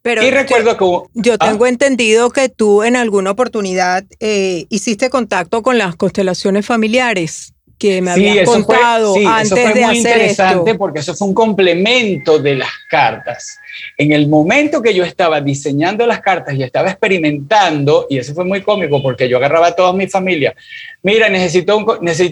Pero 0.02 0.22
y 0.22 0.32
recuerdo 0.32 0.78
yo, 0.78 1.08
que 1.14 1.22
yo 1.22 1.38
tengo 1.38 1.66
¿ah? 1.66 1.70
entendido 1.70 2.30
que 2.30 2.50
tú 2.50 2.84
en 2.84 2.98
alguna 2.98 3.32
oportunidad 3.32 4.04
eh, 4.20 4.66
hiciste 4.70 5.10
contacto 5.10 5.64
con 5.64 5.78
las 5.78 5.96
constelaciones 5.96 6.66
familiares 6.66 7.53
que 7.84 8.02
me 8.02 8.12
habías 8.12 8.48
contado 8.48 9.13
sí, 9.13 9.25
antes 9.25 9.52
eso 9.52 9.58
fue 9.58 9.86
muy 9.86 9.98
interesante 9.98 10.75
porque 10.75 11.00
eso 11.00 11.13
fue 11.13 11.28
un 11.28 11.34
complemento 11.34 12.40
de 12.40 12.56
las 12.56 12.70
cartas. 12.90 13.60
En 13.98 14.13
el 14.13 14.30
momento 14.30 14.82
que 14.82 14.94
yo 14.94 15.04
estaba 15.04 15.42
diseñando 15.42 16.08
las 16.08 16.22
cartas 16.22 16.56
y 16.56 16.63
estaba 16.63 16.92
experimentando, 16.92 18.08
y 18.10 18.20
eso 18.20 18.34
fue 18.34 18.46
muy 18.46 18.62
cómico 18.62 19.02
porque 19.02 19.28
yo 19.28 19.36
agarraba 19.36 19.68
a 19.68 19.75
toda 19.75 19.92
mi 19.92 20.08
familia, 20.08 20.56
mira, 21.02 21.28
necesito, 21.28 21.75
un, 21.75 21.86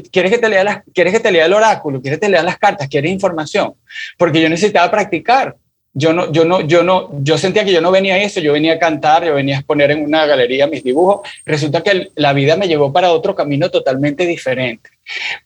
¿quieres, 0.10 0.32
que 0.32 0.38
te 0.38 0.48
lea 0.48 0.64
las, 0.64 0.84
¿quieres 0.94 1.12
que 1.12 1.20
te 1.20 1.32
lea 1.34 1.48
el 1.48 1.54
oráculo? 1.54 2.02
¿Quieres 2.02 2.18
que 2.18 2.28
te 2.28 2.32
lea 2.32 2.44
las 2.44 2.58
cartas? 2.58 2.88
¿Quieres 2.88 3.12
información? 3.12 3.74
Porque 4.18 4.40
yo 4.40 4.48
necesitaba 4.48 4.90
practicar 4.90 5.58
yo 5.94 6.14
no, 6.14 6.32
yo 6.32 6.46
no, 6.46 6.62
yo 6.62 6.84
no, 6.84 7.10
yo 7.22 7.38
sentía 7.38 7.66
que 7.66 7.74
yo 7.74 7.82
no 7.82 7.92
venía 7.92 8.16
a 8.16 8.18
eso, 8.18 8.40
yo 8.40 8.54
venía 8.54 8.74
a 8.74 8.80
cantar, 8.80 9.26
yo 9.26 9.34
venía 9.34 9.56
a 9.56 9.60
exponer 9.60 9.92
en 9.92 10.04
una 10.04 10.26
galería 10.26 10.68
mis 10.68 10.84
dibujos. 10.84 11.28
Resulta 11.46 11.84
que 11.84 12.12
la 12.16 12.32
vida 12.32 12.56
me 12.56 12.68
llevó 12.68 12.94
para 12.94 13.12
otro 13.12 13.36
camino 13.36 13.70
totalmente 13.70 14.26
diferente. 14.26 14.90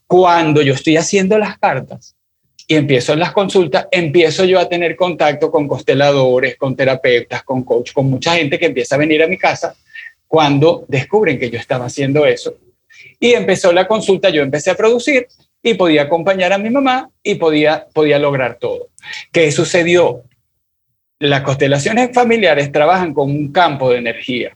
Cuando 0.05 0.61
yo 0.61 0.73
estoy 0.73 0.97
haciendo 0.97 1.37
las 1.39 1.57
cartas 1.57 2.15
y 2.67 2.75
empiezo 2.75 3.13
en 3.13 3.19
las 3.19 3.31
consultas, 3.31 3.87
empiezo 3.89 4.45
yo 4.45 4.59
a 4.59 4.69
tener 4.69 4.95
contacto 4.95 5.49
con 5.49 5.67
consteladores, 5.67 6.57
con 6.57 6.75
terapeutas, 6.75 7.41
con 7.43 7.63
coach, 7.63 7.91
con 7.91 8.09
mucha 8.09 8.35
gente 8.35 8.59
que 8.59 8.67
empieza 8.67 8.95
a 8.95 8.99
venir 8.99 9.23
a 9.23 9.27
mi 9.27 9.37
casa 9.37 9.75
cuando 10.27 10.85
descubren 10.87 11.39
que 11.39 11.49
yo 11.49 11.57
estaba 11.57 11.85
haciendo 11.85 12.25
eso. 12.25 12.55
Y 13.19 13.33
empezó 13.33 13.71
la 13.71 13.87
consulta, 13.87 14.29
yo 14.29 14.43
empecé 14.43 14.69
a 14.69 14.75
producir 14.75 15.27
y 15.63 15.73
podía 15.73 16.03
acompañar 16.03 16.53
a 16.53 16.59
mi 16.59 16.69
mamá 16.69 17.09
y 17.23 17.35
podía, 17.35 17.87
podía 17.93 18.19
lograr 18.19 18.59
todo. 18.59 18.89
¿Qué 19.31 19.51
sucedió? 19.51 20.23
Las 21.19 21.41
constelaciones 21.41 22.12
familiares 22.13 22.72
trabajan 22.72 23.13
con 23.13 23.29
un 23.31 23.51
campo 23.51 23.91
de 23.91 24.00
energía, 24.00 24.55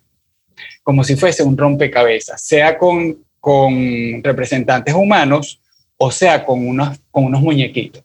como 0.83 1.03
si 1.03 1.15
fuese 1.15 1.43
un 1.43 1.57
rompecabezas, 1.57 2.41
sea 2.41 2.77
con, 2.77 3.17
con 3.39 4.23
representantes 4.23 4.93
humanos 4.93 5.59
o 5.97 6.11
sea 6.11 6.45
con 6.45 6.67
unos, 6.67 6.99
con 7.11 7.25
unos 7.25 7.41
muñequitos. 7.41 8.03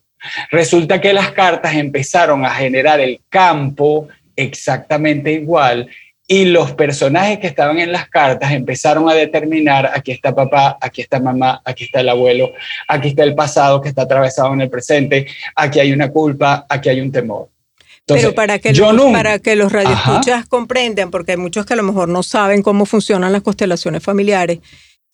Resulta 0.50 1.00
que 1.00 1.12
las 1.12 1.32
cartas 1.32 1.74
empezaron 1.74 2.44
a 2.44 2.50
generar 2.50 3.00
el 3.00 3.20
campo 3.28 4.08
exactamente 4.36 5.32
igual 5.32 5.88
y 6.26 6.46
los 6.46 6.72
personajes 6.72 7.38
que 7.38 7.46
estaban 7.46 7.78
en 7.78 7.92
las 7.92 8.08
cartas 8.08 8.50
empezaron 8.52 9.08
a 9.08 9.14
determinar, 9.14 9.90
aquí 9.94 10.10
está 10.10 10.34
papá, 10.34 10.78
aquí 10.80 11.02
está 11.02 11.20
mamá, 11.20 11.60
aquí 11.64 11.84
está 11.84 12.00
el 12.00 12.08
abuelo, 12.08 12.52
aquí 12.88 13.08
está 13.08 13.22
el 13.22 13.34
pasado 13.34 13.80
que 13.80 13.90
está 13.90 14.02
atravesado 14.02 14.54
en 14.54 14.62
el 14.62 14.70
presente, 14.70 15.26
aquí 15.54 15.80
hay 15.80 15.92
una 15.92 16.08
culpa, 16.08 16.66
aquí 16.68 16.88
hay 16.88 17.00
un 17.00 17.12
temor. 17.12 17.48
Pero 18.06 18.34
para 18.34 18.58
que, 18.58 18.72
los, 18.72 19.12
para 19.12 19.38
que 19.38 19.56
los 19.56 19.72
radioescuchas 19.72 20.46
comprendan, 20.46 21.10
porque 21.10 21.32
hay 21.32 21.38
muchos 21.38 21.64
que 21.64 21.72
a 21.72 21.76
lo 21.76 21.82
mejor 21.82 22.08
no 22.08 22.22
saben 22.22 22.62
cómo 22.62 22.84
funcionan 22.84 23.32
las 23.32 23.42
constelaciones 23.42 24.02
familiares, 24.02 24.60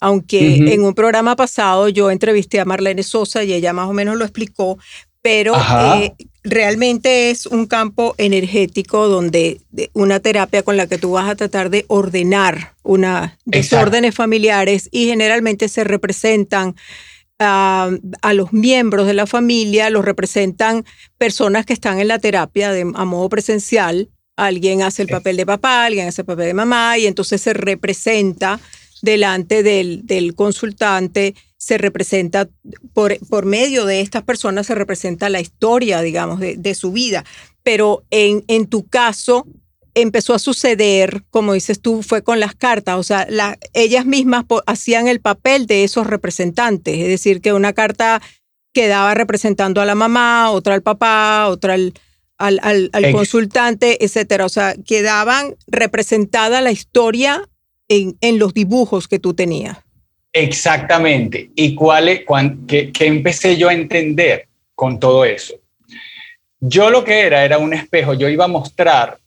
aunque 0.00 0.56
en 0.72 0.82
un 0.82 0.94
programa 0.94 1.36
pasado 1.36 1.88
yo 1.88 2.10
entrevisté 2.10 2.58
a 2.58 2.64
Marlene 2.64 3.02
Sosa 3.02 3.44
y 3.44 3.52
ella 3.52 3.72
más 3.72 3.88
o 3.88 3.92
menos 3.92 4.16
lo 4.16 4.24
explicó, 4.24 4.78
pero 5.22 5.54
eh, 5.54 6.14
realmente 6.42 7.30
es 7.30 7.46
un 7.46 7.66
campo 7.66 8.14
energético 8.16 9.08
donde 9.08 9.60
una 9.92 10.20
terapia 10.20 10.62
con 10.62 10.76
la 10.76 10.86
que 10.86 10.98
tú 10.98 11.12
vas 11.12 11.28
a 11.28 11.36
tratar 11.36 11.70
de 11.70 11.84
ordenar 11.88 12.74
una 12.82 13.38
desórdenes 13.44 14.14
familiares 14.14 14.88
y 14.90 15.06
generalmente 15.06 15.68
se 15.68 15.84
representan 15.84 16.74
a, 17.40 17.90
los 18.34 18.52
miembros 18.52 19.06
de 19.06 19.14
la 19.14 19.26
familia, 19.26 19.90
los 19.90 20.04
representan 20.04 20.84
personas 21.16 21.64
que 21.64 21.72
están 21.72 21.98
en 21.98 22.08
la 22.08 22.18
terapia 22.18 22.70
de, 22.70 22.82
a 22.82 23.04
modo 23.04 23.28
presencial. 23.28 24.10
Alguien 24.36 24.82
hace 24.82 25.02
el 25.02 25.08
papel 25.08 25.36
de 25.36 25.46
papá, 25.46 25.86
alguien 25.86 26.08
hace 26.08 26.22
el 26.22 26.26
papel 26.26 26.46
de 26.46 26.54
mamá 26.54 26.98
y 26.98 27.06
entonces 27.06 27.40
se 27.40 27.52
representa 27.54 28.60
delante 29.02 29.62
del, 29.62 30.02
del 30.04 30.34
consultante, 30.34 31.34
se 31.56 31.78
representa 31.78 32.48
por, 32.92 33.18
por, 33.28 33.46
medio 33.46 33.86
de 33.86 34.00
estas 34.00 34.22
personas, 34.22 34.66
se 34.66 34.74
representa 34.74 35.28
la 35.30 35.40
historia, 35.40 36.02
digamos, 36.02 36.40
de, 36.40 36.56
de 36.56 36.74
su 36.74 36.92
vida. 36.92 37.24
Pero 37.62 38.04
en, 38.10 38.44
en 38.48 38.66
tu 38.66 38.86
caso, 38.86 39.46
empezó 39.94 40.34
a 40.34 40.38
suceder, 40.38 41.22
como 41.30 41.54
dices 41.54 41.80
tú, 41.80 42.02
fue 42.02 42.22
con 42.22 42.40
las 42.40 42.54
cartas, 42.54 42.96
o 42.96 43.02
sea, 43.02 43.26
ellas 43.74 44.06
mismas 44.06 44.44
hacían 44.66 45.08
el 45.08 45.20
papel 45.20 45.66
de 45.66 45.84
esos 45.84 46.06
representantes, 46.06 46.98
es 46.98 47.08
decir, 47.08 47.40
que 47.40 47.52
una 47.52 47.72
carta 47.72 48.20
quedaba 48.72 49.14
representando 49.14 49.80
a 49.80 49.84
la 49.84 49.94
mamá, 49.94 50.50
otra 50.50 50.74
al 50.74 50.82
papá, 50.82 51.48
otra 51.48 51.74
al, 51.74 51.92
al, 52.38 53.12
consultante, 53.12 54.04
etcétera, 54.04 54.46
o 54.46 54.48
sea, 54.48 54.74
quedaban 54.86 55.56
representada 55.66 56.60
la 56.60 56.72
historia 56.72 57.48
en, 57.88 58.16
en 58.20 58.38
los 58.38 58.54
dibujos 58.54 59.08
que 59.08 59.18
tú 59.18 59.34
tenías. 59.34 59.78
Exactamente. 60.32 61.50
¿Y 61.54 61.74
cuál 61.74 62.08
es, 62.08 62.22
qué, 62.66 62.92
qué 62.92 63.06
empecé 63.06 63.56
yo 63.56 63.68
a 63.68 63.74
entender 63.74 64.46
con 64.74 65.00
todo 65.00 65.24
eso? 65.24 65.54
Yo 66.60 66.90
lo 66.90 67.04
que 67.04 67.20
era 67.20 67.44
era 67.44 67.58
un 67.58 67.72
espejo, 67.72 68.14
yo 68.14 68.28
iba 68.28 68.44
a 68.44 68.48
mostrar 68.48 69.18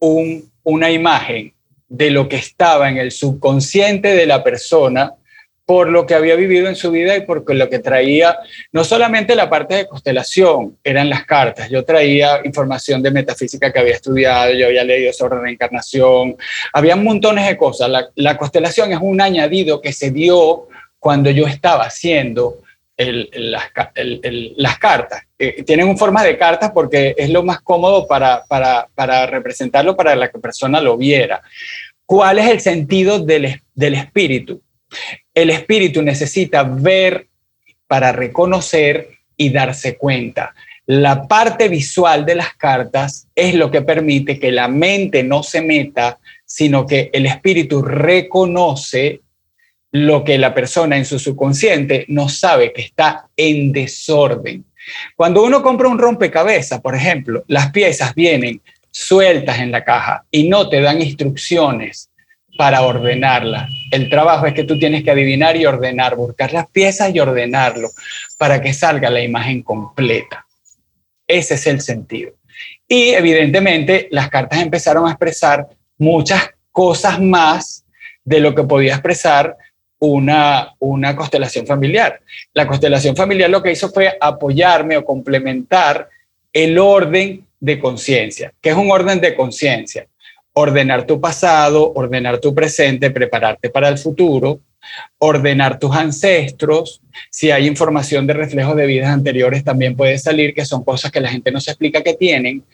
una 0.00 0.90
imagen 0.90 1.52
de 1.88 2.10
lo 2.10 2.28
que 2.28 2.36
estaba 2.36 2.88
en 2.88 2.98
el 2.98 3.10
subconsciente 3.10 4.08
de 4.08 4.26
la 4.26 4.42
persona 4.42 5.14
por 5.70 5.88
lo 5.88 6.04
que 6.04 6.16
había 6.16 6.34
vivido 6.34 6.66
en 6.66 6.74
su 6.74 6.90
vida 6.90 7.16
y 7.16 7.20
por 7.20 7.54
lo 7.54 7.70
que 7.70 7.78
traía, 7.78 8.36
no 8.72 8.82
solamente 8.82 9.36
la 9.36 9.48
parte 9.48 9.76
de 9.76 9.86
constelación, 9.86 10.76
eran 10.82 11.08
las 11.08 11.24
cartas, 11.24 11.70
yo 11.70 11.84
traía 11.84 12.40
información 12.44 13.00
de 13.00 13.12
metafísica 13.12 13.72
que 13.72 13.78
había 13.78 13.94
estudiado, 13.94 14.52
yo 14.52 14.66
había 14.66 14.82
leído 14.82 15.12
sobre 15.12 15.38
reencarnación, 15.38 16.36
había 16.72 16.96
montones 16.96 17.46
de 17.46 17.56
cosas. 17.56 17.88
La, 17.88 18.08
la 18.16 18.36
constelación 18.36 18.90
es 18.90 18.98
un 19.00 19.20
añadido 19.20 19.80
que 19.80 19.92
se 19.92 20.10
dio 20.10 20.66
cuando 20.98 21.30
yo 21.30 21.46
estaba 21.46 21.84
haciendo 21.84 22.56
las, 23.06 24.78
cartas. 24.78 25.22
Eh, 25.38 25.62
tienen 25.64 25.88
un 25.88 25.96
forma 25.96 26.22
de 26.22 26.36
cartas 26.36 26.70
porque 26.72 27.14
es 27.16 27.30
lo 27.30 27.42
más 27.42 27.60
cómodo 27.60 28.06
para, 28.06 28.44
para, 28.48 29.26
representarlo, 29.26 29.96
para 29.96 30.14
la 30.14 30.30
persona 30.30 30.80
lo 30.80 30.96
viera. 30.96 31.42
¿Cuál 32.04 32.38
es 32.38 32.48
el 32.48 32.60
sentido 32.60 33.18
del, 33.18 33.60
del 33.74 33.94
espíritu? 33.94 34.62
El 35.32 35.50
espíritu 35.50 36.02
necesita 36.02 36.62
ver 36.62 37.28
para 37.86 38.12
reconocer 38.12 39.08
y 39.36 39.50
darse 39.50 39.96
cuenta. 39.96 40.54
La 40.86 41.28
parte 41.28 41.68
visual 41.68 42.26
de 42.26 42.34
las 42.34 42.54
cartas 42.54 43.28
es 43.34 43.54
lo 43.54 43.70
que 43.70 43.82
permite 43.82 44.38
que 44.40 44.50
la 44.50 44.68
mente 44.68 45.22
no 45.22 45.42
se 45.42 45.62
meta, 45.62 46.18
sino 46.44 46.84
que 46.84 47.10
el 47.12 47.26
espíritu 47.26 47.80
reconoce 47.80 49.20
lo 49.92 50.24
que 50.24 50.38
la 50.38 50.54
persona 50.54 50.96
en 50.96 51.04
su 51.04 51.18
subconsciente 51.18 52.04
no 52.08 52.28
sabe 52.28 52.72
que 52.72 52.82
está 52.82 53.28
en 53.36 53.72
desorden. 53.72 54.64
Cuando 55.16 55.42
uno 55.42 55.62
compra 55.62 55.88
un 55.88 55.98
rompecabezas, 55.98 56.80
por 56.80 56.94
ejemplo, 56.94 57.44
las 57.48 57.70
piezas 57.70 58.14
vienen 58.14 58.60
sueltas 58.90 59.58
en 59.58 59.70
la 59.70 59.84
caja 59.84 60.24
y 60.30 60.48
no 60.48 60.68
te 60.68 60.80
dan 60.80 61.00
instrucciones 61.00 62.10
para 62.56 62.82
ordenarla. 62.82 63.68
El 63.90 64.10
trabajo 64.10 64.46
es 64.46 64.54
que 64.54 64.64
tú 64.64 64.78
tienes 64.78 65.02
que 65.02 65.10
adivinar 65.10 65.56
y 65.56 65.66
ordenar, 65.66 66.16
buscar 66.16 66.52
las 66.52 66.68
piezas 66.68 67.14
y 67.14 67.20
ordenarlo 67.20 67.88
para 68.38 68.60
que 68.60 68.74
salga 68.74 69.08
la 69.10 69.22
imagen 69.22 69.62
completa. 69.62 70.46
Ese 71.26 71.54
es 71.54 71.66
el 71.66 71.80
sentido. 71.80 72.32
Y 72.86 73.10
evidentemente 73.10 74.08
las 74.10 74.28
cartas 74.28 74.60
empezaron 74.60 75.06
a 75.06 75.12
expresar 75.12 75.68
muchas 75.96 76.50
cosas 76.72 77.20
más 77.20 77.84
de 78.24 78.40
lo 78.40 78.54
que 78.54 78.64
podía 78.64 78.94
expresar 78.94 79.56
una, 80.00 80.74
una 80.78 81.14
constelación 81.14 81.66
familiar. 81.66 82.20
La 82.52 82.66
constelación 82.66 83.14
familiar 83.14 83.48
lo 83.48 83.62
que 83.62 83.72
hizo 83.72 83.90
fue 83.90 84.16
apoyarme 84.20 84.96
o 84.96 85.04
complementar 85.04 86.08
el 86.52 86.78
orden 86.78 87.46
de 87.60 87.78
conciencia. 87.78 88.52
¿Qué 88.60 88.70
es 88.70 88.76
un 88.76 88.90
orden 88.90 89.20
de 89.20 89.34
conciencia? 89.34 90.06
Ordenar 90.54 91.06
tu 91.06 91.20
pasado, 91.20 91.92
ordenar 91.94 92.38
tu 92.38 92.54
presente, 92.54 93.10
prepararte 93.10 93.70
para 93.70 93.88
el 93.88 93.98
futuro, 93.98 94.60
ordenar 95.18 95.78
tus 95.78 95.94
ancestros. 95.94 97.02
Si 97.30 97.50
hay 97.50 97.66
información 97.66 98.26
de 98.26 98.32
reflejos 98.32 98.74
de 98.76 98.86
vidas 98.86 99.10
anteriores, 99.10 99.62
también 99.62 99.96
puede 99.96 100.18
salir, 100.18 100.54
que 100.54 100.64
son 100.64 100.82
cosas 100.82 101.12
que 101.12 101.20
la 101.20 101.28
gente 101.28 101.52
no 101.52 101.60
se 101.60 101.72
explica 101.72 102.02
que 102.02 102.14
tienen. 102.14 102.64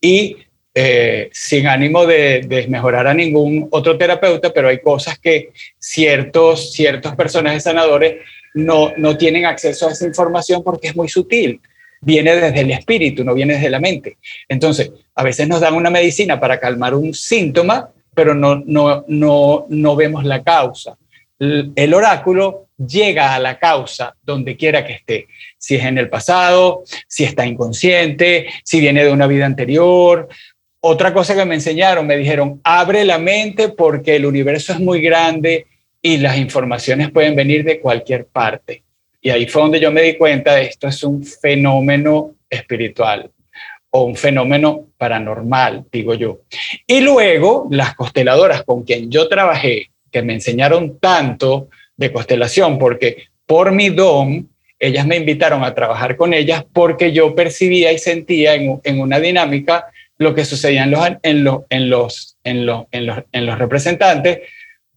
Y 0.00 0.36
eh, 0.74 1.28
sin 1.32 1.66
ánimo 1.66 2.06
de, 2.06 2.42
desmejorar 2.46 3.06
a 3.06 3.14
ningún 3.14 3.68
otro 3.70 3.98
terapeuta, 3.98 4.52
pero 4.52 4.68
hay 4.68 4.80
cosas 4.80 5.18
que 5.18 5.52
ciertos, 5.78 6.72
ciertos 6.72 7.14
personajes 7.14 7.64
sanadores 7.64 8.16
no, 8.54 8.92
no 8.96 9.16
tienen 9.16 9.44
acceso 9.44 9.88
a 9.88 9.92
esa 9.92 10.06
información 10.06 10.62
porque 10.62 10.88
es 10.88 10.96
muy 10.96 11.08
sutil. 11.08 11.60
Viene 12.00 12.34
desde 12.34 12.60
el 12.60 12.70
espíritu, 12.70 13.22
no 13.22 13.34
viene 13.34 13.54
desde 13.54 13.70
la 13.70 13.80
mente. 13.80 14.16
Entonces, 14.48 14.90
a 15.14 15.22
veces 15.22 15.46
nos 15.46 15.60
dan 15.60 15.74
una 15.74 15.90
medicina 15.90 16.40
para 16.40 16.58
calmar 16.58 16.94
un 16.94 17.14
síntoma, 17.14 17.90
pero 18.14 18.34
no, 18.34 18.62
no, 18.66 19.04
no, 19.06 19.66
no 19.68 19.96
vemos 19.96 20.24
la 20.24 20.42
causa 20.42 20.96
el 21.74 21.94
oráculo 21.94 22.68
llega 22.76 23.34
a 23.34 23.40
la 23.40 23.58
causa 23.58 24.14
donde 24.22 24.56
quiera 24.56 24.86
que 24.86 24.92
esté, 24.92 25.26
si 25.58 25.74
es 25.74 25.84
en 25.84 25.98
el 25.98 26.08
pasado, 26.08 26.84
si 27.08 27.24
está 27.24 27.44
inconsciente, 27.44 28.48
si 28.62 28.80
viene 28.80 29.04
de 29.04 29.10
una 29.10 29.26
vida 29.26 29.46
anterior. 29.46 30.28
Otra 30.84 31.12
cosa 31.14 31.36
que 31.36 31.44
me 31.44 31.54
enseñaron, 31.54 32.06
me 32.06 32.16
dijeron, 32.16 32.60
abre 32.64 33.04
la 33.04 33.18
mente 33.18 33.68
porque 33.68 34.16
el 34.16 34.26
universo 34.26 34.72
es 34.72 34.80
muy 34.80 35.00
grande 35.00 35.66
y 36.02 36.16
las 36.16 36.36
informaciones 36.36 37.10
pueden 37.12 37.36
venir 37.36 37.62
de 37.62 37.78
cualquier 37.78 38.26
parte. 38.26 38.82
Y 39.20 39.30
ahí 39.30 39.46
fue 39.46 39.62
donde 39.62 39.78
yo 39.78 39.92
me 39.92 40.02
di 40.02 40.16
cuenta 40.16 40.60
esto 40.60 40.88
es 40.88 41.04
un 41.04 41.24
fenómeno 41.24 42.34
espiritual 42.50 43.30
o 43.90 44.02
un 44.02 44.16
fenómeno 44.16 44.88
paranormal, 44.98 45.84
digo 45.92 46.14
yo. 46.14 46.40
Y 46.84 47.00
luego 47.00 47.68
las 47.70 47.94
consteladoras 47.94 48.64
con 48.64 48.82
quien 48.82 49.08
yo 49.08 49.28
trabajé, 49.28 49.90
que 50.10 50.22
me 50.22 50.32
enseñaron 50.34 50.98
tanto 50.98 51.68
de 51.96 52.12
constelación, 52.12 52.78
porque 52.78 53.28
por 53.46 53.70
mi 53.70 53.90
don, 53.90 54.48
ellas 54.80 55.06
me 55.06 55.16
invitaron 55.16 55.62
a 55.62 55.74
trabajar 55.74 56.16
con 56.16 56.34
ellas 56.34 56.64
porque 56.72 57.12
yo 57.12 57.36
percibía 57.36 57.92
y 57.92 57.98
sentía 57.98 58.54
en, 58.54 59.00
una 59.00 59.20
dinámica 59.20 59.86
lo 60.22 60.34
que 60.34 60.44
sucedía 60.44 60.84
en 60.84 60.90
los, 60.90 61.08
en, 61.22 61.44
los, 61.44 61.62
en, 61.68 61.90
los, 61.90 62.36
en, 62.44 62.66
los, 62.66 62.86
en, 62.90 63.06
los, 63.06 63.18
en 63.32 63.46
los 63.46 63.58
representantes, 63.58 64.40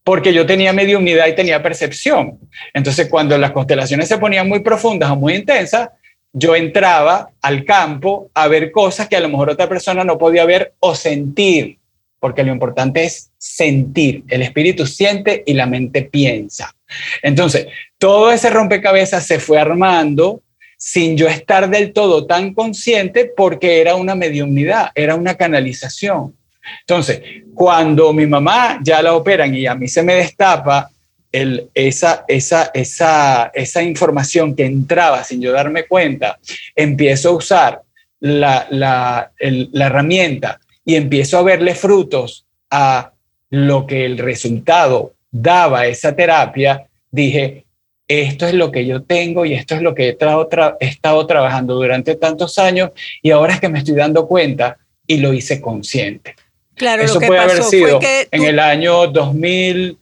porque 0.04 0.34
yo 0.34 0.46
tenía 0.46 0.72
mediunidad 0.72 1.28
y 1.28 1.36
tenía 1.36 1.62
percepción. 1.62 2.40
Entonces, 2.74 3.08
cuando 3.10 3.38
las 3.38 3.52
constelaciones 3.52 4.08
se 4.08 4.18
ponían 4.18 4.48
muy 4.48 4.60
profundas 4.60 5.12
o 5.12 5.16
muy 5.16 5.34
intensas, 5.34 5.90
yo 6.32 6.56
entraba 6.56 7.30
al 7.42 7.66
campo 7.66 8.30
a 8.34 8.48
ver 8.48 8.72
cosas 8.72 9.08
que 9.08 9.16
a 9.16 9.22
lo 9.22 9.30
mejor 9.30 9.50
otra 9.50 9.68
persona 9.68 10.04
no 10.04 10.18
podía 10.18 10.46
ver 10.46 10.74
o 10.80 10.94
sentir 10.94 11.80
porque 12.26 12.44
lo 12.44 12.52
importante 12.52 13.04
es 13.04 13.30
sentir. 13.38 14.24
El 14.30 14.42
espíritu 14.42 14.88
siente 14.88 15.44
y 15.46 15.54
la 15.54 15.68
mente 15.68 16.02
piensa. 16.02 16.76
Entonces, 17.22 17.68
todo 18.00 18.32
ese 18.32 18.50
rompecabezas 18.50 19.28
se 19.28 19.40
fue 19.40 19.60
armando 19.60 20.42
sin 20.86 21.18
yo 21.18 21.28
estar 21.28 21.68
del 21.68 21.94
todo 21.94 22.28
tan 22.28 22.54
consciente 22.54 23.26
porque 23.36 23.82
era 23.82 23.96
una 23.96 24.14
mediunidad, 24.14 24.92
era 24.94 25.16
una 25.16 25.34
canalización. 25.34 26.36
Entonces, 26.82 27.24
cuando 27.56 28.14
mi 28.14 28.28
mamá 28.28 28.80
ya 28.84 29.02
la 29.02 29.16
operan 29.16 29.56
y 29.56 29.66
a 29.66 29.74
mí 29.74 29.88
se 29.88 30.04
me 30.04 30.14
destapa 30.14 30.92
el, 31.32 31.72
esa, 31.74 32.24
esa, 32.28 32.70
esa, 32.72 33.50
esa 33.56 33.82
información 33.82 34.56
que 34.56 34.66
entraba 34.66 35.24
sin 35.24 35.42
yo 35.42 35.52
darme 35.54 35.86
cuenta, 35.86 36.38
empiezo 36.76 37.30
a 37.30 37.34
usar 37.34 37.82
la, 38.20 38.68
la, 38.70 39.32
la 39.40 39.86
herramienta 39.88 40.60
y 40.86 40.94
empiezo 40.94 41.40
a 41.40 41.44
verle 41.44 41.74
frutos 41.74 42.46
a 42.70 43.12
lo 43.50 43.88
que 43.88 44.06
el 44.06 44.20
resultado 44.20 45.16
daba 45.32 45.88
esa 45.88 46.16
terapia, 46.16 46.86
dije, 47.10 47.65
esto 48.08 48.48
es 48.48 48.54
lo 48.54 48.72
que 48.72 48.86
yo 48.86 49.02
tengo 49.04 49.46
y 49.46 49.54
esto 49.54 49.76
es 49.76 49.82
lo 49.82 49.96
que 49.96 50.10
he, 50.10 50.18
estado 50.80 51.28
trabajando 51.28 51.76
durante 51.76 52.16
tantos 52.16 52.60
años 52.60 52.92
y 53.22 53.32
ahora 53.32 53.56
es 53.56 53.60
que 53.62 53.70
me 53.70 53.80
estoy 53.80 53.96
dando 53.96 54.28
cuenta 54.28 54.78
y 55.08 55.18
lo 55.18 55.34
hice 55.34 55.60
consciente. 55.62 56.36
Claro, 56.76 57.04
Eso 57.04 57.16
lo 57.16 57.20
que 57.22 57.28
puede 57.28 57.40
pasó 57.42 57.52
haber 57.54 57.64
sido 57.64 58.00
fue 58.00 58.00
que 58.00 58.28
en 58.32 58.44
el 58.44 58.60
año 58.60 59.08
2000, 59.08 59.98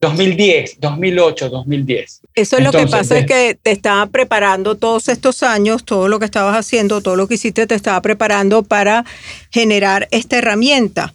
2010, 0.00 0.78
2008, 0.80 1.48
2010. 1.50 2.20
Eso 2.34 2.56
es 2.56 2.64
lo 2.64 2.70
que 2.70 2.78
Entonces, 2.78 3.08
pasa, 3.08 3.18
es 3.18 3.26
que 3.26 3.58
te 3.60 3.72
estaba 3.72 4.06
preparando 4.06 4.76
todos 4.76 5.08
estos 5.08 5.42
años, 5.42 5.84
todo 5.84 6.08
lo 6.08 6.18
que 6.18 6.24
estabas 6.24 6.56
haciendo, 6.56 7.00
todo 7.00 7.16
lo 7.16 7.26
que 7.26 7.34
hiciste, 7.34 7.66
te 7.66 7.74
estaba 7.74 8.00
preparando 8.00 8.62
para 8.62 9.04
generar 9.50 10.08
esta 10.10 10.38
herramienta. 10.38 11.14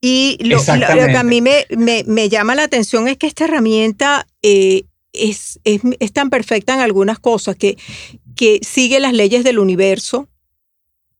Y 0.00 0.38
lo, 0.42 0.58
lo- 0.58 0.94
lo 0.94 1.06
que 1.06 1.16
a 1.16 1.22
mí 1.24 1.40
me, 1.40 1.66
me- 1.70 2.04
me 2.06 2.28
llama 2.28 2.54
la 2.54 2.64
atención 2.64 3.08
es 3.08 3.16
que 3.16 3.26
esta 3.26 3.46
herramienta 3.46 4.26
eh, 4.42 4.84
es, 5.18 5.60
es- 5.64 6.12
tan 6.12 6.30
perfecta 6.30 6.74
en 6.74 6.80
algunas 6.80 7.18
cosas 7.18 7.56
que, 7.56 7.76
que 8.36 8.60
sigue 8.62 9.00
las 9.00 9.12
leyes 9.12 9.44
del 9.44 9.58
universo. 9.58 10.28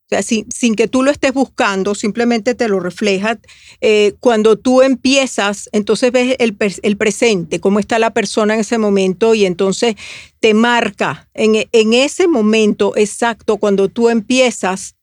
O 0.07 0.09
sea, 0.09 0.23
sin, 0.23 0.51
sin 0.51 0.75
que 0.75 0.89
tú 0.89 1.03
lo 1.03 1.11
estés 1.11 1.35
buscando, 1.35 1.95
simplemente 1.95 2.55
te 2.55 2.67
lo 2.69 2.81
refleja. 2.81 3.39
Eh, 3.83 4.15
cuando 4.21 4.57
tú 4.57 4.81
empiezas, 4.81 5.69
entonces 5.73 6.11
ves 6.13 6.35
el, 6.39 6.57
el 6.83 6.97
presente, 6.97 7.61
cómo 7.61 7.79
está 7.79 7.99
la 7.99 8.15
persona 8.15 8.55
en 8.55 8.61
ese 8.61 8.79
momento 8.79 9.35
y 9.35 9.45
entonces 9.45 9.97
te 10.41 10.55
marca 10.55 11.29
en, 11.35 11.69
en 11.73 11.93
ese 11.93 12.27
momento 12.27 12.97
exacto, 12.97 13.59
cuando 13.59 13.91
tú 13.91 14.09
empiezas, 14.09 14.95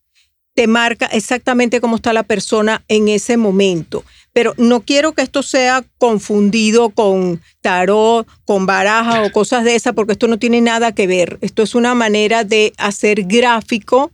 te 0.56 0.66
marca 0.66 1.06
exactamente 1.08 1.82
cómo 1.82 1.98
está 1.98 2.12
la 2.12 2.24
persona 2.24 2.84
en 2.88 3.08
ese 3.08 3.38
momento. 3.38 4.04
Pero 4.36 4.54
no 4.58 4.82
quiero 4.82 5.14
que 5.14 5.22
esto 5.22 5.42
sea 5.44 5.86
confundido 5.98 6.90
con 6.90 7.42
tarot, 7.62 8.28
con 8.44 8.66
baraja 8.66 9.24
o 9.24 9.32
cosas 9.32 9.64
de 9.64 9.76
esas, 9.76 9.94
porque 9.94 10.12
esto 10.12 10.28
no 10.28 10.38
tiene 10.38 10.60
nada 10.60 10.92
que 10.92 11.08
ver. 11.08 11.38
Esto 11.40 11.64
es 11.64 11.74
una 11.74 11.96
manera 11.96 12.44
de 12.44 12.74
hacer 12.78 13.24
gráfico 13.24 14.12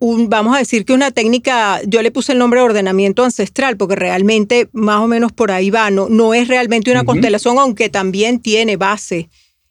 un, 0.00 0.28
vamos 0.28 0.56
a 0.56 0.58
decir 0.58 0.84
que 0.84 0.92
una 0.92 1.12
técnica, 1.12 1.80
yo 1.86 2.02
le 2.02 2.10
puse 2.10 2.32
el 2.32 2.38
nombre 2.38 2.58
de 2.58 2.66
ordenamiento 2.66 3.24
ancestral, 3.24 3.76
porque 3.76 3.94
realmente 3.94 4.68
más 4.72 5.00
o 5.00 5.06
menos 5.06 5.30
por 5.30 5.52
ahí 5.52 5.70
va, 5.70 5.90
no, 5.90 6.08
no 6.08 6.34
es 6.34 6.48
realmente 6.48 6.90
una 6.90 7.04
constelación, 7.04 7.58
aunque 7.58 7.88
también 7.88 8.40
tiene 8.40 8.76
base 8.76 9.30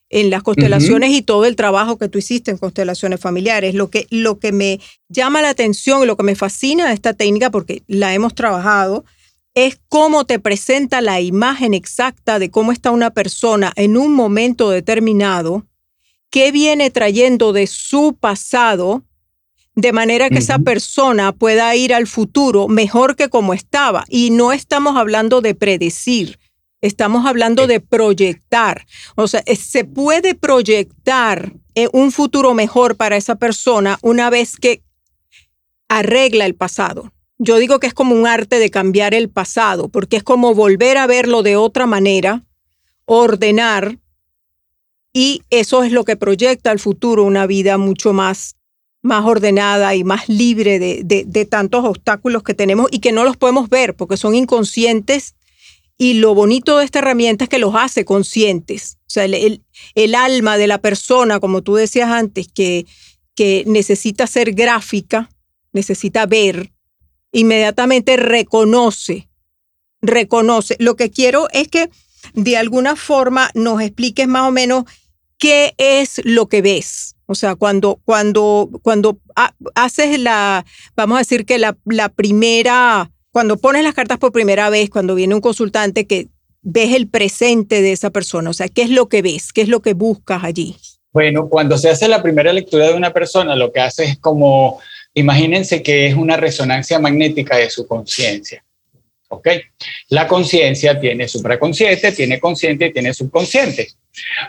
en 0.09 0.29
las 0.29 0.43
constelaciones 0.43 1.11
y 1.11 1.23
todo 1.23 1.45
el 1.45 1.55
trabajo 1.55 1.97
que 1.97 2.07
tú 2.07 2.19
hiciste 2.19 2.51
en 2.51 2.57
constelaciones 2.57 3.19
familiares. 3.19 3.73
Lo 3.73 3.89
que, 3.89 4.05
lo 4.11 4.37
que 4.39 4.51
me 4.51 4.79
llama 5.09 5.41
la 5.41 5.49
atención 5.49 6.03
y 6.03 6.05
lo 6.05 6.15
que 6.15 6.23
me 6.23 6.35
fascina 6.35 6.87
de 6.87 6.93
esta 6.93 7.13
técnica, 7.13 7.49
porque 7.49 7.81
la 7.87 8.13
hemos 8.13 8.35
trabajado, 8.35 9.05
es 9.55 9.79
cómo 9.87 10.25
te 10.25 10.39
presenta 10.39 11.01
la 11.01 11.21
imagen 11.21 11.73
exacta 11.73 12.39
de 12.39 12.49
cómo 12.49 12.71
está 12.71 12.91
una 12.91 13.11
persona 13.11 13.71
en 13.75 13.97
un 13.97 14.13
momento 14.13 14.69
determinado, 14.69 15.65
qué 16.29 16.51
viene 16.51 16.89
trayendo 16.89 17.53
de 17.53 17.67
su 17.67 18.17
pasado, 18.19 19.03
de 19.75 19.91
manera 19.91 20.29
que 20.29 20.39
esa 20.39 20.59
persona 20.59 21.31
pueda 21.31 21.75
ir 21.75 21.93
al 21.93 22.07
futuro 22.07 22.67
mejor 22.67 23.15
que 23.15 23.29
como 23.29 23.53
estaba. 23.53 24.05
Y 24.07 24.29
no 24.29 24.51
estamos 24.51 24.97
hablando 24.97 25.41
de 25.41 25.55
predecir, 25.55 26.39
estamos 26.81 27.25
hablando 27.25 27.65
de 27.67 27.79
proyectar. 27.79 28.85
O 29.15 29.27
sea, 29.27 29.43
eh, 29.45 29.55
se 29.55 29.83
puede 29.83 30.35
proyectar 30.35 31.53
eh, 31.75 31.87
un 31.91 32.11
futuro 32.11 32.53
mejor 32.53 32.97
para 32.97 33.17
esa 33.17 33.35
persona 33.35 33.97
una 34.01 34.29
vez 34.29 34.57
que 34.57 34.83
arregla 35.87 36.45
el 36.45 36.55
pasado. 36.55 37.11
Yo 37.37 37.57
digo 37.57 37.79
que 37.79 37.87
es 37.87 37.93
como 37.93 38.15
un 38.15 38.27
arte 38.27 38.59
de 38.59 38.69
cambiar 38.69 39.13
el 39.13 39.29
pasado, 39.29 39.89
porque 39.89 40.17
es 40.17 40.23
como 40.23 40.53
volver 40.53 40.97
a 40.97 41.07
verlo 41.07 41.43
de 41.43 41.55
otra 41.55 41.85
manera, 41.85 42.43
ordenar, 43.05 43.97
y 45.13 45.41
eso 45.49 45.83
es 45.83 45.91
lo 45.91 46.05
que 46.05 46.15
proyecta 46.15 46.71
al 46.71 46.79
futuro 46.79 47.23
una 47.23 47.45
vida 47.45 47.77
mucho 47.77 48.13
más, 48.13 48.55
más 49.03 49.23
ordenada 49.25 49.93
y 49.95 50.03
más 50.03 50.27
libre 50.27 50.79
de, 50.79 51.01
de- 51.03 51.45
tantos 51.45 51.85
obstáculos 51.85 52.41
que 52.41 52.55
tenemos 52.55 52.87
y 52.91 52.99
que 52.99 53.11
no 53.11 53.23
los 53.23 53.37
podemos 53.37 53.69
ver 53.69 53.95
porque 53.95 54.17
son 54.17 54.33
inconscientes. 54.33 55.35
Y 55.99 56.15
lo 56.15 56.33
bonito 56.33 56.79
de 56.79 56.85
esta 56.85 56.97
herramienta 56.99 57.43
es 57.43 57.49
que 57.49 57.59
los 57.59 57.75
hace 57.75 58.05
conscientes. 58.05 58.97
O 59.01 59.09
sea, 59.09 59.25
el, 59.25 59.35
el- 59.35 59.61
el 59.93 60.15
alma 60.15 60.57
de 60.57 60.65
la 60.65 60.79
persona, 60.81 61.39
como 61.39 61.61
tú 61.61 61.75
decías 61.75 62.09
antes, 62.09 62.47
que, 62.47 62.87
que 63.35 63.63
necesita 63.67 64.25
ser 64.25 64.53
gráfica, 64.53 65.29
necesita 65.73 66.25
ver, 66.25 66.71
inmediatamente 67.33 68.15
reconoce 68.15 69.27
reconoce. 70.03 70.75
Lo 70.79 70.95
que 70.95 71.09
quiero 71.09 71.47
es 71.51 71.67
que 71.69 71.89
de 72.35 72.57
alguna 72.57 72.95
forma 72.95 73.49
nos 73.55 73.81
expliques 73.81 74.27
más 74.27 74.47
o 74.47 74.51
menos 74.51 74.83
qué 75.39 75.73
es 75.77 76.21
lo 76.23 76.47
que 76.47 76.61
ves. 76.61 77.15
O 77.25 77.35
sea, 77.35 77.55
cuando, 77.55 77.99
cuando, 78.05 78.69
cuando 78.83 79.17
haces 79.73 80.19
la, 80.19 80.65
vamos 80.95 81.15
a 81.15 81.19
decir 81.19 81.45
que 81.45 81.57
la, 81.57 81.75
la 81.85 82.09
primera, 82.09 83.09
cuando 83.31 83.57
pones 83.57 83.83
las 83.83 83.95
cartas 83.95 84.19
por 84.19 84.31
primera 84.31 84.69
vez, 84.69 84.89
cuando 84.89 85.15
viene 85.15 85.33
un 85.33 85.41
consultante 85.41 86.05
que 86.05 86.27
ves 86.61 86.93
el 86.93 87.07
presente 87.07 87.81
de 87.81 87.93
esa 87.93 88.09
persona, 88.09 88.49
o 88.49 88.53
sea, 88.53 88.67
¿qué 88.67 88.83
es 88.83 88.89
lo 88.89 89.07
que 89.07 89.21
ves? 89.21 89.51
¿Qué 89.51 89.61
es 89.61 89.69
lo 89.69 89.81
que 89.81 89.93
buscas 89.93 90.43
allí? 90.43 90.75
Bueno, 91.11 91.47
cuando 91.47 91.77
se 91.77 91.89
hace 91.89 92.07
la 92.07 92.21
primera 92.21 92.51
lectura 92.51 92.87
de 92.87 92.95
una 92.95 93.13
persona, 93.13 93.55
lo 93.55 93.71
que 93.71 93.79
hace 93.79 94.05
es 94.05 94.19
como, 94.19 94.79
imagínense 95.13 95.83
que 95.83 96.07
es 96.07 96.15
una 96.15 96.37
resonancia 96.37 96.99
magnética 96.99 97.57
de 97.57 97.69
su 97.69 97.87
conciencia. 97.87 98.63
¿Ok? 99.29 99.47
La 100.09 100.27
conciencia 100.27 100.99
tiene 100.99 101.27
supraconsciente, 101.27 102.11
tiene 102.11 102.39
consciente 102.39 102.87
y 102.87 102.93
tiene 102.93 103.13
subconsciente. 103.13 103.89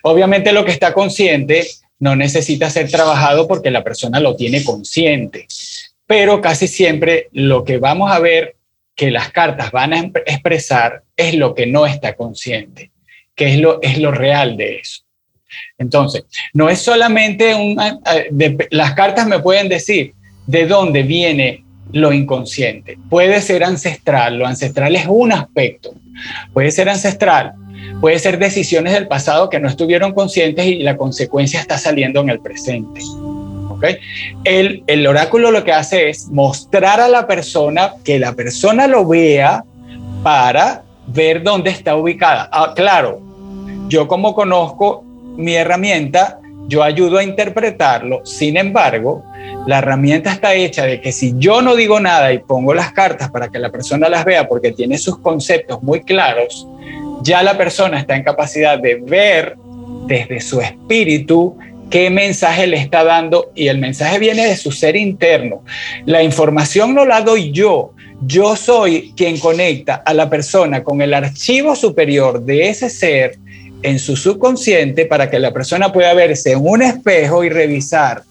Obviamente 0.03 0.53
lo 0.53 0.64
que 0.64 0.72
está 0.72 0.92
consciente 0.92 1.66
no 1.98 2.16
necesita 2.16 2.68
ser 2.68 2.90
trabajado 2.90 3.48
porque 3.48 3.70
la 3.70 3.83
persona 3.83 4.20
lo 4.20 4.37
tiene 4.37 4.62
consciente, 4.62 5.46
pero 6.07 6.42
casi 6.42 6.68
siempre 6.68 7.29
lo 7.33 7.64
que 7.64 7.79
vamos 7.79 8.11
a 8.11 8.18
ver 8.18 8.57
que 8.94 9.11
las 9.11 9.33
cartas 9.33 9.72
van 9.72 9.94
a 9.94 10.00
expresar 10.27 11.03
es 11.16 11.35
lo 11.35 11.55
que 11.55 11.66
no 11.66 11.87
está 11.87 12.14
consciente, 12.14 12.90
que 13.35 13.55
es 13.55 13.59
lo, 13.59 13.81
es 13.83 13.98
lo 13.98 14.11
real 14.11 14.57
de 14.57 14.77
eso. 14.77 15.03
Entonces, 15.79 16.24
no 16.53 16.68
es 16.68 16.81
solamente 16.81 17.55
un... 17.55 17.77
las 18.70 18.94
cartas 18.94 19.27
me 19.27 19.40
pueden 19.40 19.68
decir 19.68 20.14
de 20.46 20.66
dónde 20.66 21.02
viene 21.02 21.64
lo 21.92 22.12
inconsciente. 22.12 22.98
Puede 23.09 23.40
ser 23.40 23.64
ancestral, 23.64 24.38
lo 24.38 24.46
ancestral 24.46 24.96
es 24.96 25.07
un 25.09 25.33
aspecto. 25.33 25.94
Puede 26.52 26.70
ser 26.70 26.88
ancestral, 26.88 27.54
puede 28.00 28.18
ser 28.18 28.38
decisiones 28.38 28.92
del 28.92 29.09
pasado 29.09 29.48
que 29.48 29.61
no 29.61 29.68
estuvieron 29.68 30.12
conscientes 30.12 30.66
y 30.66 30.78
la 30.80 30.96
consecuencia 30.96 31.61
está 31.61 31.78
saliendo 31.78 32.20
en 32.20 32.30
el 32.30 32.40
presente. 32.40 33.00
El, 34.44 34.83
el 34.87 35.07
oráculo 35.07 35.50
lo 35.50 35.62
que 35.62 35.72
hace 35.72 36.09
es 36.09 36.28
mostrar 36.28 37.00
a 37.00 37.09
la 37.09 37.26
persona 37.26 37.92
que 38.02 38.18
la 38.18 38.33
persona 38.33 38.87
lo 38.87 39.07
vea 39.07 39.64
para 40.22 40.85
ver 41.07 41.42
dónde 41.42 41.70
está 41.70 41.96
ubicada. 41.96 42.48
Ah, 42.50 42.72
claro, 42.74 43.20
yo 43.88 44.09
como 44.09 44.35
conozco 44.35 45.04
mi 45.37 45.54
herramienta, 45.54 46.38
yo 46.68 46.83
ayudo 46.83 47.18
a 47.18 47.22
interpretarlo. 47.22 48.24
Sin 48.24 48.57
embargo, 48.57 49.24
la 49.66 49.79
herramienta 49.79 50.33
está 50.33 50.55
hecha 50.55 50.85
de 50.85 51.00
que 51.00 51.12
si 51.12 51.35
yo 51.38 51.62
no 51.62 51.77
digo 51.77 52.00
nada 52.00 52.33
y 52.33 52.38
pongo 52.38 52.74
las 52.74 52.92
cartas 52.92 53.31
para 53.31 53.48
que 53.48 53.59
la 53.59 53.70
persona 53.70 54.09
las 54.09 54.24
vea 54.24 54.48
porque 54.48 54.72
tiene 54.72 54.98
sus 54.98 55.18
conceptos 55.18 55.83
muy 55.83 56.03
claros, 56.03 56.66
ya 57.22 57.42
la 57.42 57.57
persona 57.57 57.98
está 57.98 58.16
en 58.16 58.22
capacidad 58.22 58.79
de 58.79 58.96
ver 58.96 59.57
desde 60.07 60.40
su 60.40 60.61
espíritu 60.61 61.57
qué 61.90 62.11
mensaje 62.11 62.66
le 62.66 62.77
está 62.77 63.05
dando 63.05 63.53
y 63.55 63.68
el 63.68 63.79
mensaje 63.79 64.18
viene 64.18 64.46
de 64.46 64.57
su 64.57 64.72
ser 64.72 64.96
interno. 64.96 65.62
La 66.07 66.22
información 66.22 66.94
no 66.94 67.05
la 67.05 67.20
doy 67.20 67.53
yo. 67.53 67.92
Yo 68.27 68.57
soy 68.57 69.12
quien 69.16 69.38
conecta 69.38 69.96
a 69.96 70.14
la 70.14 70.31
persona 70.31 70.83
con 70.83 71.03
el 71.03 71.12
archivo 71.12 71.77
superior 71.77 72.40
de 72.40 72.68
ese 72.68 72.88
ser 72.88 73.38
en 73.85 73.99
su 73.99 74.16
subconsciente 74.16 75.07
para 75.07 75.31
que 75.31 75.38
la 75.38 75.53
persona 75.53 75.92
pueda 75.92 76.14
verse 76.14 76.53
en 76.53 76.66
un 76.66 76.83
espejo 76.83 77.44
y 77.44 77.51
revisar. 77.51 78.23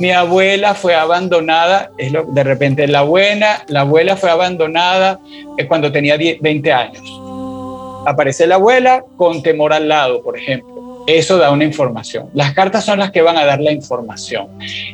Mi 0.00 0.10
abuela 0.10 0.74
fue 0.74 0.94
abandonada, 0.94 1.90
es 1.96 2.12
lo, 2.12 2.24
de 2.24 2.44
repente 2.44 2.86
la 2.88 3.02
buena, 3.02 3.64
la 3.68 3.80
abuela 3.80 4.16
fue 4.16 4.30
abandonada 4.30 5.20
eh, 5.56 5.66
cuando 5.66 5.92
tenía 5.92 6.16
20 6.16 6.72
años. 6.72 7.02
Aparece 8.06 8.46
la 8.46 8.56
abuela 8.56 9.04
con 9.16 9.42
temor 9.42 9.72
al 9.72 9.88
lado, 9.88 10.22
por 10.22 10.36
ejemplo 10.36 10.78
eso 11.06 11.38
da 11.38 11.50
una 11.50 11.64
información. 11.64 12.28
Las 12.34 12.52
cartas 12.52 12.84
son 12.84 12.98
las 12.98 13.10
que 13.10 13.22
van 13.22 13.38
a 13.38 13.46
dar 13.46 13.62
la 13.62 13.72
información. 13.72 14.48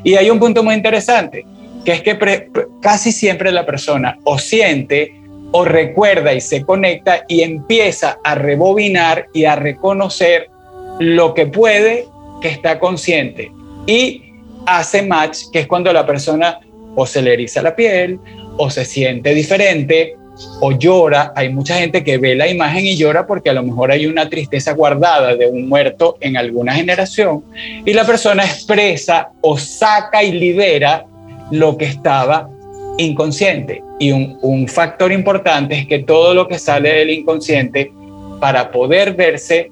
Y 0.05 0.15
hay 0.15 0.31
un 0.31 0.39
punto 0.39 0.63
muy 0.63 0.75
interesante, 0.75 1.45
que 1.85 1.91
es 1.91 2.03
que 2.03 2.51
casi 2.81 3.11
siempre 3.11 3.51
la 3.51 3.67
persona 3.67 4.17
o 4.23 4.39
siente 4.39 5.13
o 5.57 5.65
recuerda 5.65 6.35
y 6.35 6.41
se 6.41 6.65
conecta 6.65 7.25
y 7.29 7.43
empieza 7.43 8.19
a 8.25 8.35
rebobinar 8.35 9.29
y 9.33 9.45
a 9.45 9.55
reconocer 9.55 10.51
lo 10.99 11.33
que 11.33 11.47
puede 11.47 12.09
que 12.43 12.49
está 12.49 12.81
consciente. 12.81 13.53
Y 13.87 14.33
hace 14.67 15.03
match, 15.03 15.43
que 15.53 15.61
es 15.61 15.69
cuando 15.69 15.93
la 15.93 16.05
persona 16.05 16.59
o 16.97 17.07
se 17.07 17.23
le 17.23 17.35
eriza 17.35 17.63
la 17.63 17.77
piel 17.77 18.19
o 18.57 18.69
se 18.69 18.85
siente 18.85 19.33
diferente 19.33 20.17
o 20.61 20.73
llora. 20.73 21.33
Hay 21.37 21.51
mucha 21.51 21.77
gente 21.77 22.03
que 22.03 22.19
ve 22.19 22.35
la 22.35 22.49
imagen 22.49 22.85
y 22.85 22.97
llora 22.97 23.25
porque 23.25 23.51
a 23.51 23.55
lo 23.55 23.63
mejor 23.63 23.93
hay 23.93 24.07
una 24.07 24.29
tristeza 24.29 24.73
guardada 24.73 25.37
de 25.37 25.47
un 25.47 25.69
muerto 25.69 26.17
en 26.21 26.37
alguna 26.37 26.75
generación 26.75 27.45
y 27.85 27.93
la 27.93 28.05
persona 28.05 28.45
expresa 28.45 29.31
o 29.41 29.57
saca 29.57 30.25
y 30.25 30.33
libera 30.33 31.07
lo 31.53 31.77
que 31.77 31.85
estaba 31.85 32.51
inconsciente. 32.99 33.83
Y 33.99 34.13
un, 34.13 34.69
factor 34.69 35.13
importante 35.13 35.79
es 35.79 35.87
que 35.87 36.01
todo 36.01 36.35
lo 36.35 36.49
que 36.49 36.59
sale 36.59 36.91
del 36.91 37.11
inconsciente 37.11 37.93
para 38.41 38.71
poder 38.71 39.15
verse 39.15 39.71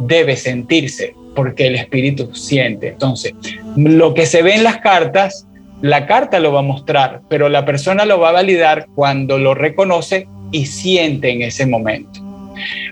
debe 0.00 0.36
sentirse 0.36 1.14
porque 1.34 1.66
el 1.66 1.74
espíritu 1.74 2.34
siente. 2.34 2.88
Entonces, 2.88 3.34
lo 3.76 4.14
que 4.14 4.26
se 4.26 4.42
ve 4.42 4.54
en 4.54 4.64
las 4.64 4.78
cartas 4.78 5.46
la 5.84 6.06
carta 6.06 6.40
lo 6.40 6.50
va 6.50 6.60
a 6.60 6.62
mostrar, 6.62 7.20
pero 7.28 7.50
la 7.50 7.66
persona 7.66 8.06
lo 8.06 8.18
va 8.18 8.30
a 8.30 8.32
validar 8.32 8.86
cuando 8.94 9.38
lo 9.38 9.54
reconoce 9.54 10.26
y 10.50 10.64
siente 10.64 11.30
en 11.30 11.42
ese 11.42 11.66
momento. 11.66 12.20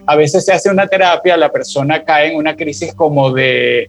A 0.06 0.14
veces 0.14 0.44
se 0.44 0.52
hace 0.52 0.68
una 0.68 0.86
terapia, 0.86 1.38
la 1.38 1.50
persona 1.50 2.04
cae 2.04 2.32
en 2.32 2.36
una 2.36 2.54
crisis 2.54 2.92
como 2.94 3.32
de, 3.32 3.88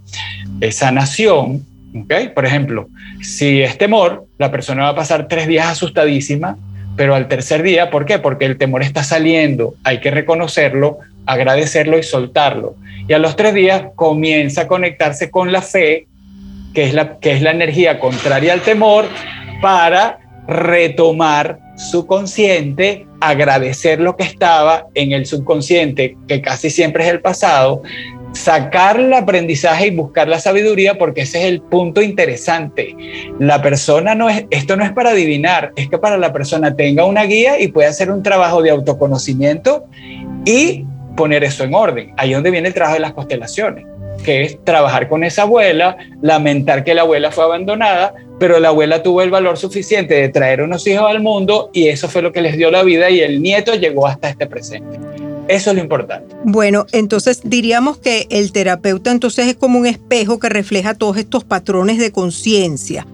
sanación. 0.72 1.66
¿Okay? 1.94 2.30
Por 2.30 2.46
ejemplo, 2.46 2.90
si 3.22 3.62
es 3.62 3.78
temor, 3.78 4.26
la 4.38 4.52
persona 4.52 4.84
va 4.84 4.90
a 4.90 4.96
pasar 4.96 5.28
tres 5.28 5.48
días 5.48 5.68
asustadísima, 5.68 6.58
pero 6.96 7.16
al 7.16 7.28
tercer 7.28 7.64
día, 7.64 7.90
¿por 7.90 8.06
qué? 8.06 8.20
Porque 8.20 8.46
el 8.46 8.58
temor 8.58 8.84
está 8.84 9.04
saliendo, 9.04 9.76
hay 9.84 10.00
que 10.00 10.12
reconocerlo, 10.12 11.00
agradecerlo 11.26 11.98
y 11.98 12.04
soltarlo. 12.04 12.76
Y 13.08 13.14
a 13.14 13.20
los 13.20 13.36
tres 13.36 13.54
días 13.54 13.86
comienza 13.96 14.62
a 14.62 14.68
conectarse 14.68 15.32
con 15.32 15.52
la 15.52 15.62
fe 15.62 16.08
que 16.74 16.84
es 16.84 16.94
la, 16.94 17.20
que 17.20 17.34
es 17.34 17.42
la 17.42 17.52
energía 17.52 18.00
contraria 18.00 18.54
al 18.54 18.62
temor, 18.62 19.06
para 19.62 20.20
retomar 20.48 21.60
su 21.78 22.06
consciente, 22.06 23.06
agradecer 23.22 24.00
lo 24.02 24.18
que 24.18 24.24
estaba 24.24 24.88
en 24.94 25.14
el 25.14 25.26
subconsciente, 25.26 26.18
que 26.28 26.42
casi 26.42 26.70
siempre 26.70 27.06
es 27.06 27.12
el 27.12 27.22
pasado, 27.22 27.82
sacar 28.34 29.00
el 29.00 29.13
aprendizaje 29.13 29.88
y 29.88 29.96
buscar 29.96 30.28
la 30.28 30.39
sabiduría, 30.39 30.98
porque 30.98 31.22
ese 31.22 31.39
es 31.39 31.46
el 31.46 31.62
punto 31.62 32.02
interesante. 32.02 32.96
La 33.39 33.62
persona 33.62 34.15
no 34.15 34.30
es, 34.30 34.46
esto 34.50 34.76
no 34.76 34.84
es 34.84 34.91
para 34.91 35.12
adivinar, 35.12 35.72
es 35.76 35.89
que 35.89 35.98
para 35.98 36.17
la 36.17 36.34
persona 36.34 36.76
tenga 36.76 37.06
una 37.06 37.24
guía 37.24 37.60
y 37.60 37.69
pueda 37.69 37.89
hacer 37.89 38.12
un 38.12 38.24
trabajo 38.24 38.62
de 38.62 38.72
autoconocimiento 38.72 39.86
y 40.46 40.86
poner 41.15 41.43
eso 41.43 41.63
en 41.63 41.74
orden. 41.74 42.13
Ahí 42.17 42.32
es 42.32 42.38
donde 42.38 42.52
viene 42.52 42.67
el 42.67 42.74
trabajo 42.74 42.96
de 42.96 43.02
las 43.02 43.13
constelaciones 43.13 43.86
que 44.24 44.43
es 44.43 44.63
trabajar 44.63 45.10
con 45.10 45.24
esa 45.24 45.43
abuela, 45.43 45.98
lamentar 46.22 46.84
que 46.84 46.93
la 46.93 47.02
abuela 47.02 47.32
fue 47.32 47.43
abandonada, 47.43 48.13
pero 48.39 48.60
la 48.60 48.69
abuela 48.69 49.04
tuvo 49.04 49.22
el 49.22 49.30
valor 49.30 49.58
suficiente 49.58 50.13
de 50.15 50.30
traer 50.30 50.62
unos 50.62 50.86
hijos 50.88 51.10
al 51.10 51.22
mundo 51.22 51.69
y 51.74 51.88
eso 51.88 52.08
fue 52.08 52.22
lo 52.22 52.32
que 52.32 52.41
les 52.41 52.58
dio 52.58 52.72
la 52.72 52.84
vida 52.84 53.10
y 53.10 53.22
el 53.22 53.41
nieto 53.41 53.74
llegó 53.76 54.08
hasta 54.08 54.30
este 54.30 54.48
presente. 54.48 55.00
Eso 55.48 55.70
es 55.72 55.76
lo 55.76 55.82
importante. 55.82 56.36
Bueno, 56.46 56.86
entonces 56.92 57.42
diríamos 57.44 57.98
que 57.98 58.28
el 58.30 58.52
terapeuta 58.52 59.12
entonces 59.12 59.48
es 59.48 59.56
como 59.56 59.80
un 59.80 59.86
espejo 59.86 60.40
que 60.40 60.50
refleja 60.50 60.94
todos 60.94 61.18
estos 61.18 61.44
patrones 61.44 61.98
de 61.98 62.12
conciencia. 62.12 63.06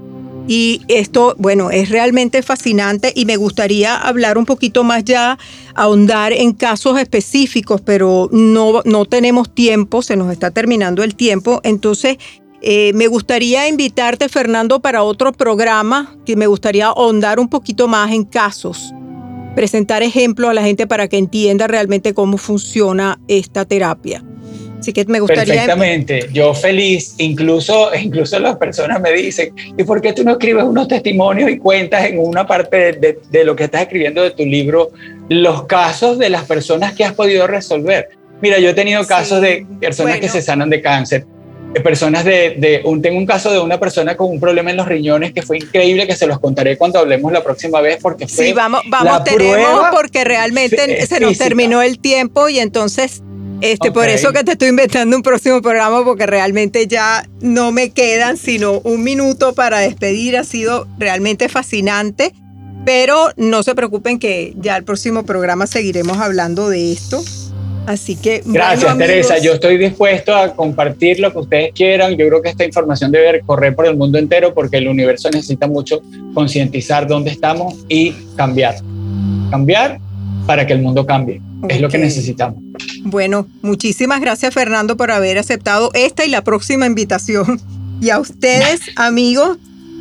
Y 0.48 0.82
esto, 0.88 1.36
bueno, 1.38 1.70
es 1.70 1.89
realmente 1.89 2.42
fascinante 2.42 3.12
y 3.15 3.26
me 3.26 3.36
gustaría 3.36 3.96
hablar 3.96 4.36
un 4.36 4.46
poquito 4.46 4.84
más 4.84 5.04
ya, 5.06 5.38
ahondar 5.76 6.34
en 6.34 6.54
casos 6.54 7.00
específicos, 7.00 7.82
pero 7.82 8.30
no, 8.32 8.82
no 8.84 9.06
tenemos 9.06 9.54
tiempo, 9.54 10.02
se 10.02 10.15
nos 10.15 10.32
está 10.32 10.50
terminando 10.50 11.04
el 11.04 11.13
tiempo. 11.13 11.62
Entonces, 11.63 12.18
eh, 12.62 12.92
me 12.94 13.06
gustaría 13.06 13.68
invitarte, 13.68 14.28
Fernando, 14.28 14.80
para 14.80 15.04
otro 15.04 15.32
programa, 15.34 16.15
que 16.26 16.36
me 16.36 16.48
gustaría 16.48 16.88
ahondar 16.88 17.39
un 17.39 17.48
poquito 17.48 17.88
más 17.88 18.12
en 18.12 18.24
casos, 18.24 18.92
presentar 19.60 20.04
ejemplos 20.04 20.50
a 20.50 20.54
la 20.54 20.62
gente 20.62 20.88
para 20.88 21.10
que 21.10 21.17
entienda 21.17 21.67
realmente 21.67 22.13
cómo 22.13 22.38
funciona 22.38 23.19
esta 23.28 23.65
terapia. 23.65 24.24
Así 24.80 24.93
que 24.93 25.04
me 25.04 25.19
gustaría... 25.19 25.54
Perfectamente, 25.54 26.30
yo 26.32 26.54
feliz, 26.54 27.15
incluso, 27.17 27.93
incluso 27.93 28.39
las 28.39 28.56
personas 28.56 29.02
me 29.02 29.12
dicen, 29.12 29.54
¿y 29.78 29.84
por 29.84 30.00
qué 30.00 30.13
tú 30.13 30.24
no 30.24 30.32
escribes 30.32 30.63
unos 30.63 30.88
testimonios 30.88 31.52
y 31.52 31.58
cuentas 31.58 32.06
en 32.06 32.19
una 32.19 32.48
parte 32.48 32.93
de, 32.93 33.19
de, 33.30 33.43
lo 33.43 33.54
que 33.54 33.65
estás 33.65 33.82
escribiendo 33.82 34.24
de 34.24 34.32
tu 34.32 34.45
libro 34.45 34.91
los 35.28 35.65
casos 35.65 36.17
de 36.17 36.30
las 36.30 36.45
personas 36.45 36.93
que 36.93 37.04
has 37.04 37.12
podido 37.12 37.45
resolver? 37.45 38.08
Mira, 38.41 38.60
yo 38.60 38.69
he 38.69 38.74
tenido 38.74 39.06
casos 39.06 39.41
de 39.41 39.67
personas 39.82 40.22
que 40.22 40.30
se 40.30 40.41
sanan 40.41 40.69
de 40.69 40.82
cáncer, 40.82 41.26
personas 41.84 42.25
de, 42.25 42.82
un, 42.84 43.01
tengo 43.01 43.17
un 43.17 43.25
caso 43.25 43.51
de 43.51 43.60
una 43.60 43.79
persona 43.79 44.17
con 44.17 44.29
un 44.32 44.39
problema 44.39 44.71
en 44.71 44.77
los 44.77 44.88
riñones 44.88 45.34
que 45.34 45.41
fue 45.41 45.58
increíble, 45.58 46.08
que 46.08 46.15
se 46.15 46.27
los 46.27 46.39
contaré 46.39 46.77
cuando 46.77 46.99
hablemos 46.99 47.32
la 47.32 47.43
próxima 47.43 47.79
vez 47.82 47.99
porque 48.01 48.27
fue 48.27 48.47
Sí, 48.47 48.53
vamos, 48.53 48.82
vamos, 48.88 49.23
tenemos 49.23 49.88
porque 49.91 50.23
realmente 50.23 51.05
se 51.05 51.19
nos 51.19 51.38
terminó 51.38 51.82
el 51.82 51.99
tiempo 51.99 52.49
y 52.49 52.60
entonces 52.60 53.21
este, 53.62 53.91
Por 53.91 54.08
eso 54.08 54.32
que 54.32 54.43
te 54.43 54.53
estoy 54.53 54.69
inventando 54.69 55.15
un 55.17 55.23
próximo 55.23 55.62
programa, 55.62 56.03
porque 56.05 56.25
realmente 56.25 56.88
ya 56.88 57.27
no 57.41 57.71
me 57.71 57.89
quedan 57.91 58.38
sino 58.38 58.79
un 58.79 59.03
minuto 59.03 59.53
para 59.53 59.79
despedir. 59.79 60.38
Ha 60.38 60.45
sido 60.45 60.88
realmente 60.97 61.49
fascinante, 61.49 62.34
pero 62.86 63.32
no 63.36 63.63
se 63.63 63.75
preocupen 63.75 64.17
que 64.17 64.53
ya 64.58 64.77
el 64.77 64.86
próximo 64.86 65.23
programa 65.23 65.67
seguiremos 65.67 66.19
hablando 66.19 66.69
de 66.69 66.93
esto. 66.93 67.21
Así 67.86 68.15
que. 68.15 68.42
Gracias, 68.46 68.98
Teresa. 68.98 69.38
Yo 69.39 69.54
estoy 69.54 69.78
dispuesto 69.78 70.36
a 70.36 70.54
compartir 70.54 71.20
lo 71.20 71.32
que 71.32 71.39
ustedes 71.39 71.72
quieran. 71.74 72.12
Yo 72.18 72.28
creo 72.28 72.42
que 72.42 72.50
esta 72.50 72.65
información 72.65 73.12
debe 73.12 73.42
correr 73.42 73.76
por 73.76 73.86
el 73.86 73.98
mundo 73.98 74.18
entero 74.18 74.54
porque 74.54 74.78
el 74.78 74.88
universo 74.88 75.30
necesita 75.30 75.68
mucho 75.68 76.02
concientizar 76.34 77.08
dónde 77.08 77.32
estamos 77.32 77.76
y 77.88 78.12
cambiar. 78.36 78.76
Cambiar 79.50 80.00
para 80.46 80.65
que 80.65 80.74
el 80.74 80.82
mundo 80.82 81.06
cambie. 81.06 81.42
Es 81.68 81.82
lo 81.82 81.89
que 81.89 81.98
necesitamos. 81.98 82.62
Bueno, 83.04 83.48
muchísimas 83.62 84.22
gracias, 84.22 84.54
Fernando, 84.54 84.98
por 84.98 85.12
haber 85.12 85.38
aceptado 85.38 85.92
esta 85.94 86.26
y 86.26 86.30
la 86.30 86.44
próxima 86.44 86.86
invitación. 86.86 87.60
Y 88.02 88.10
a 88.10 88.20
ustedes, 88.20 88.82
amigos, 88.96 89.58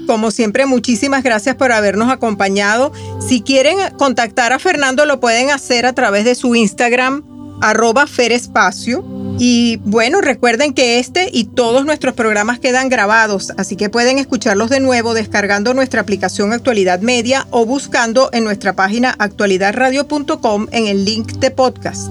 como 0.06 0.30
siempre, 0.30 0.64
muchísimas 0.64 1.22
gracias 1.22 1.54
por 1.56 1.72
habernos 1.72 2.10
acompañado. 2.10 2.92
Si 3.20 3.42
quieren 3.42 3.76
contactar 3.98 4.52
a 4.52 4.58
Fernando, 4.58 5.04
lo 5.04 5.20
pueden 5.20 5.50
hacer 5.50 5.84
a 5.84 5.92
través 5.92 6.24
de 6.24 6.34
su 6.34 6.54
Instagram 6.54 7.24
arroba 7.60 8.06
ferespacio. 8.06 9.04
Y 9.38 9.76
bueno, 9.84 10.20
recuerden 10.20 10.74
que 10.74 10.98
este 10.98 11.28
y 11.32 11.44
todos 11.44 11.84
nuestros 11.84 12.14
programas 12.14 12.58
quedan 12.58 12.88
grabados, 12.88 13.52
así 13.56 13.76
que 13.76 13.88
pueden 13.88 14.18
escucharlos 14.18 14.68
de 14.68 14.80
nuevo 14.80 15.14
descargando 15.14 15.74
nuestra 15.74 16.00
aplicación 16.00 16.52
Actualidad 16.52 17.00
Media 17.00 17.46
o 17.50 17.64
buscando 17.64 18.30
en 18.32 18.42
nuestra 18.42 18.74
página 18.74 19.14
actualidadradio.com 19.18 20.66
en 20.72 20.88
el 20.88 21.04
link 21.04 21.34
de 21.34 21.52
podcast. 21.52 22.08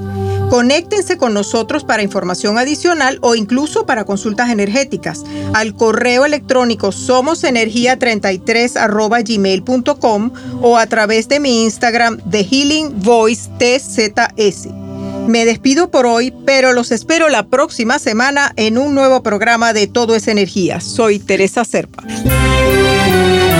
Conéctense 0.49 1.17
con 1.17 1.33
nosotros 1.33 1.83
para 1.83 2.03
información 2.03 2.57
adicional 2.57 3.19
o 3.21 3.35
incluso 3.35 3.85
para 3.85 4.05
consultas 4.05 4.49
energéticas 4.49 5.25
al 5.53 5.75
correo 5.75 6.25
electrónico 6.25 6.93
somosenergia33 6.93 9.25
gmail.com 9.25 10.31
o 10.61 10.77
a 10.77 10.87
través 10.87 11.27
de 11.27 11.41
mi 11.41 11.65
Instagram 11.65 12.21
The 12.29 12.45
Healing 12.45 13.01
Voice 13.01 13.49
TZS. 13.59 14.86
Me 15.27 15.43
despido 15.43 15.91
por 15.91 16.05
hoy, 16.05 16.33
pero 16.45 16.71
los 16.71 16.91
espero 16.91 17.27
la 17.27 17.47
próxima 17.47 17.99
semana 17.99 18.53
en 18.55 18.77
un 18.77 18.95
nuevo 18.95 19.21
programa 19.23 19.73
de 19.73 19.87
Todo 19.87 20.15
es 20.15 20.29
Energía. 20.29 20.79
Soy 20.79 21.19
Teresa 21.19 21.65
Serpa. 21.65 22.03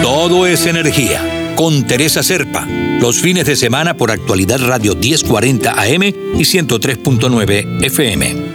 Todo 0.02 0.48
es 0.48 0.66
Energía 0.66 1.54
con 1.58 1.86
Teresa 1.86 2.24
Serpa. 2.24 2.66
Los 3.02 3.20
fines 3.20 3.46
de 3.46 3.56
semana 3.58 3.98
por 3.98 4.12
actualidad 4.12 4.60
Radio 4.60 4.96
1040 4.96 5.72
AM 5.72 6.04
y 6.04 6.44
103.9 6.44 7.84
FM. 7.84 8.47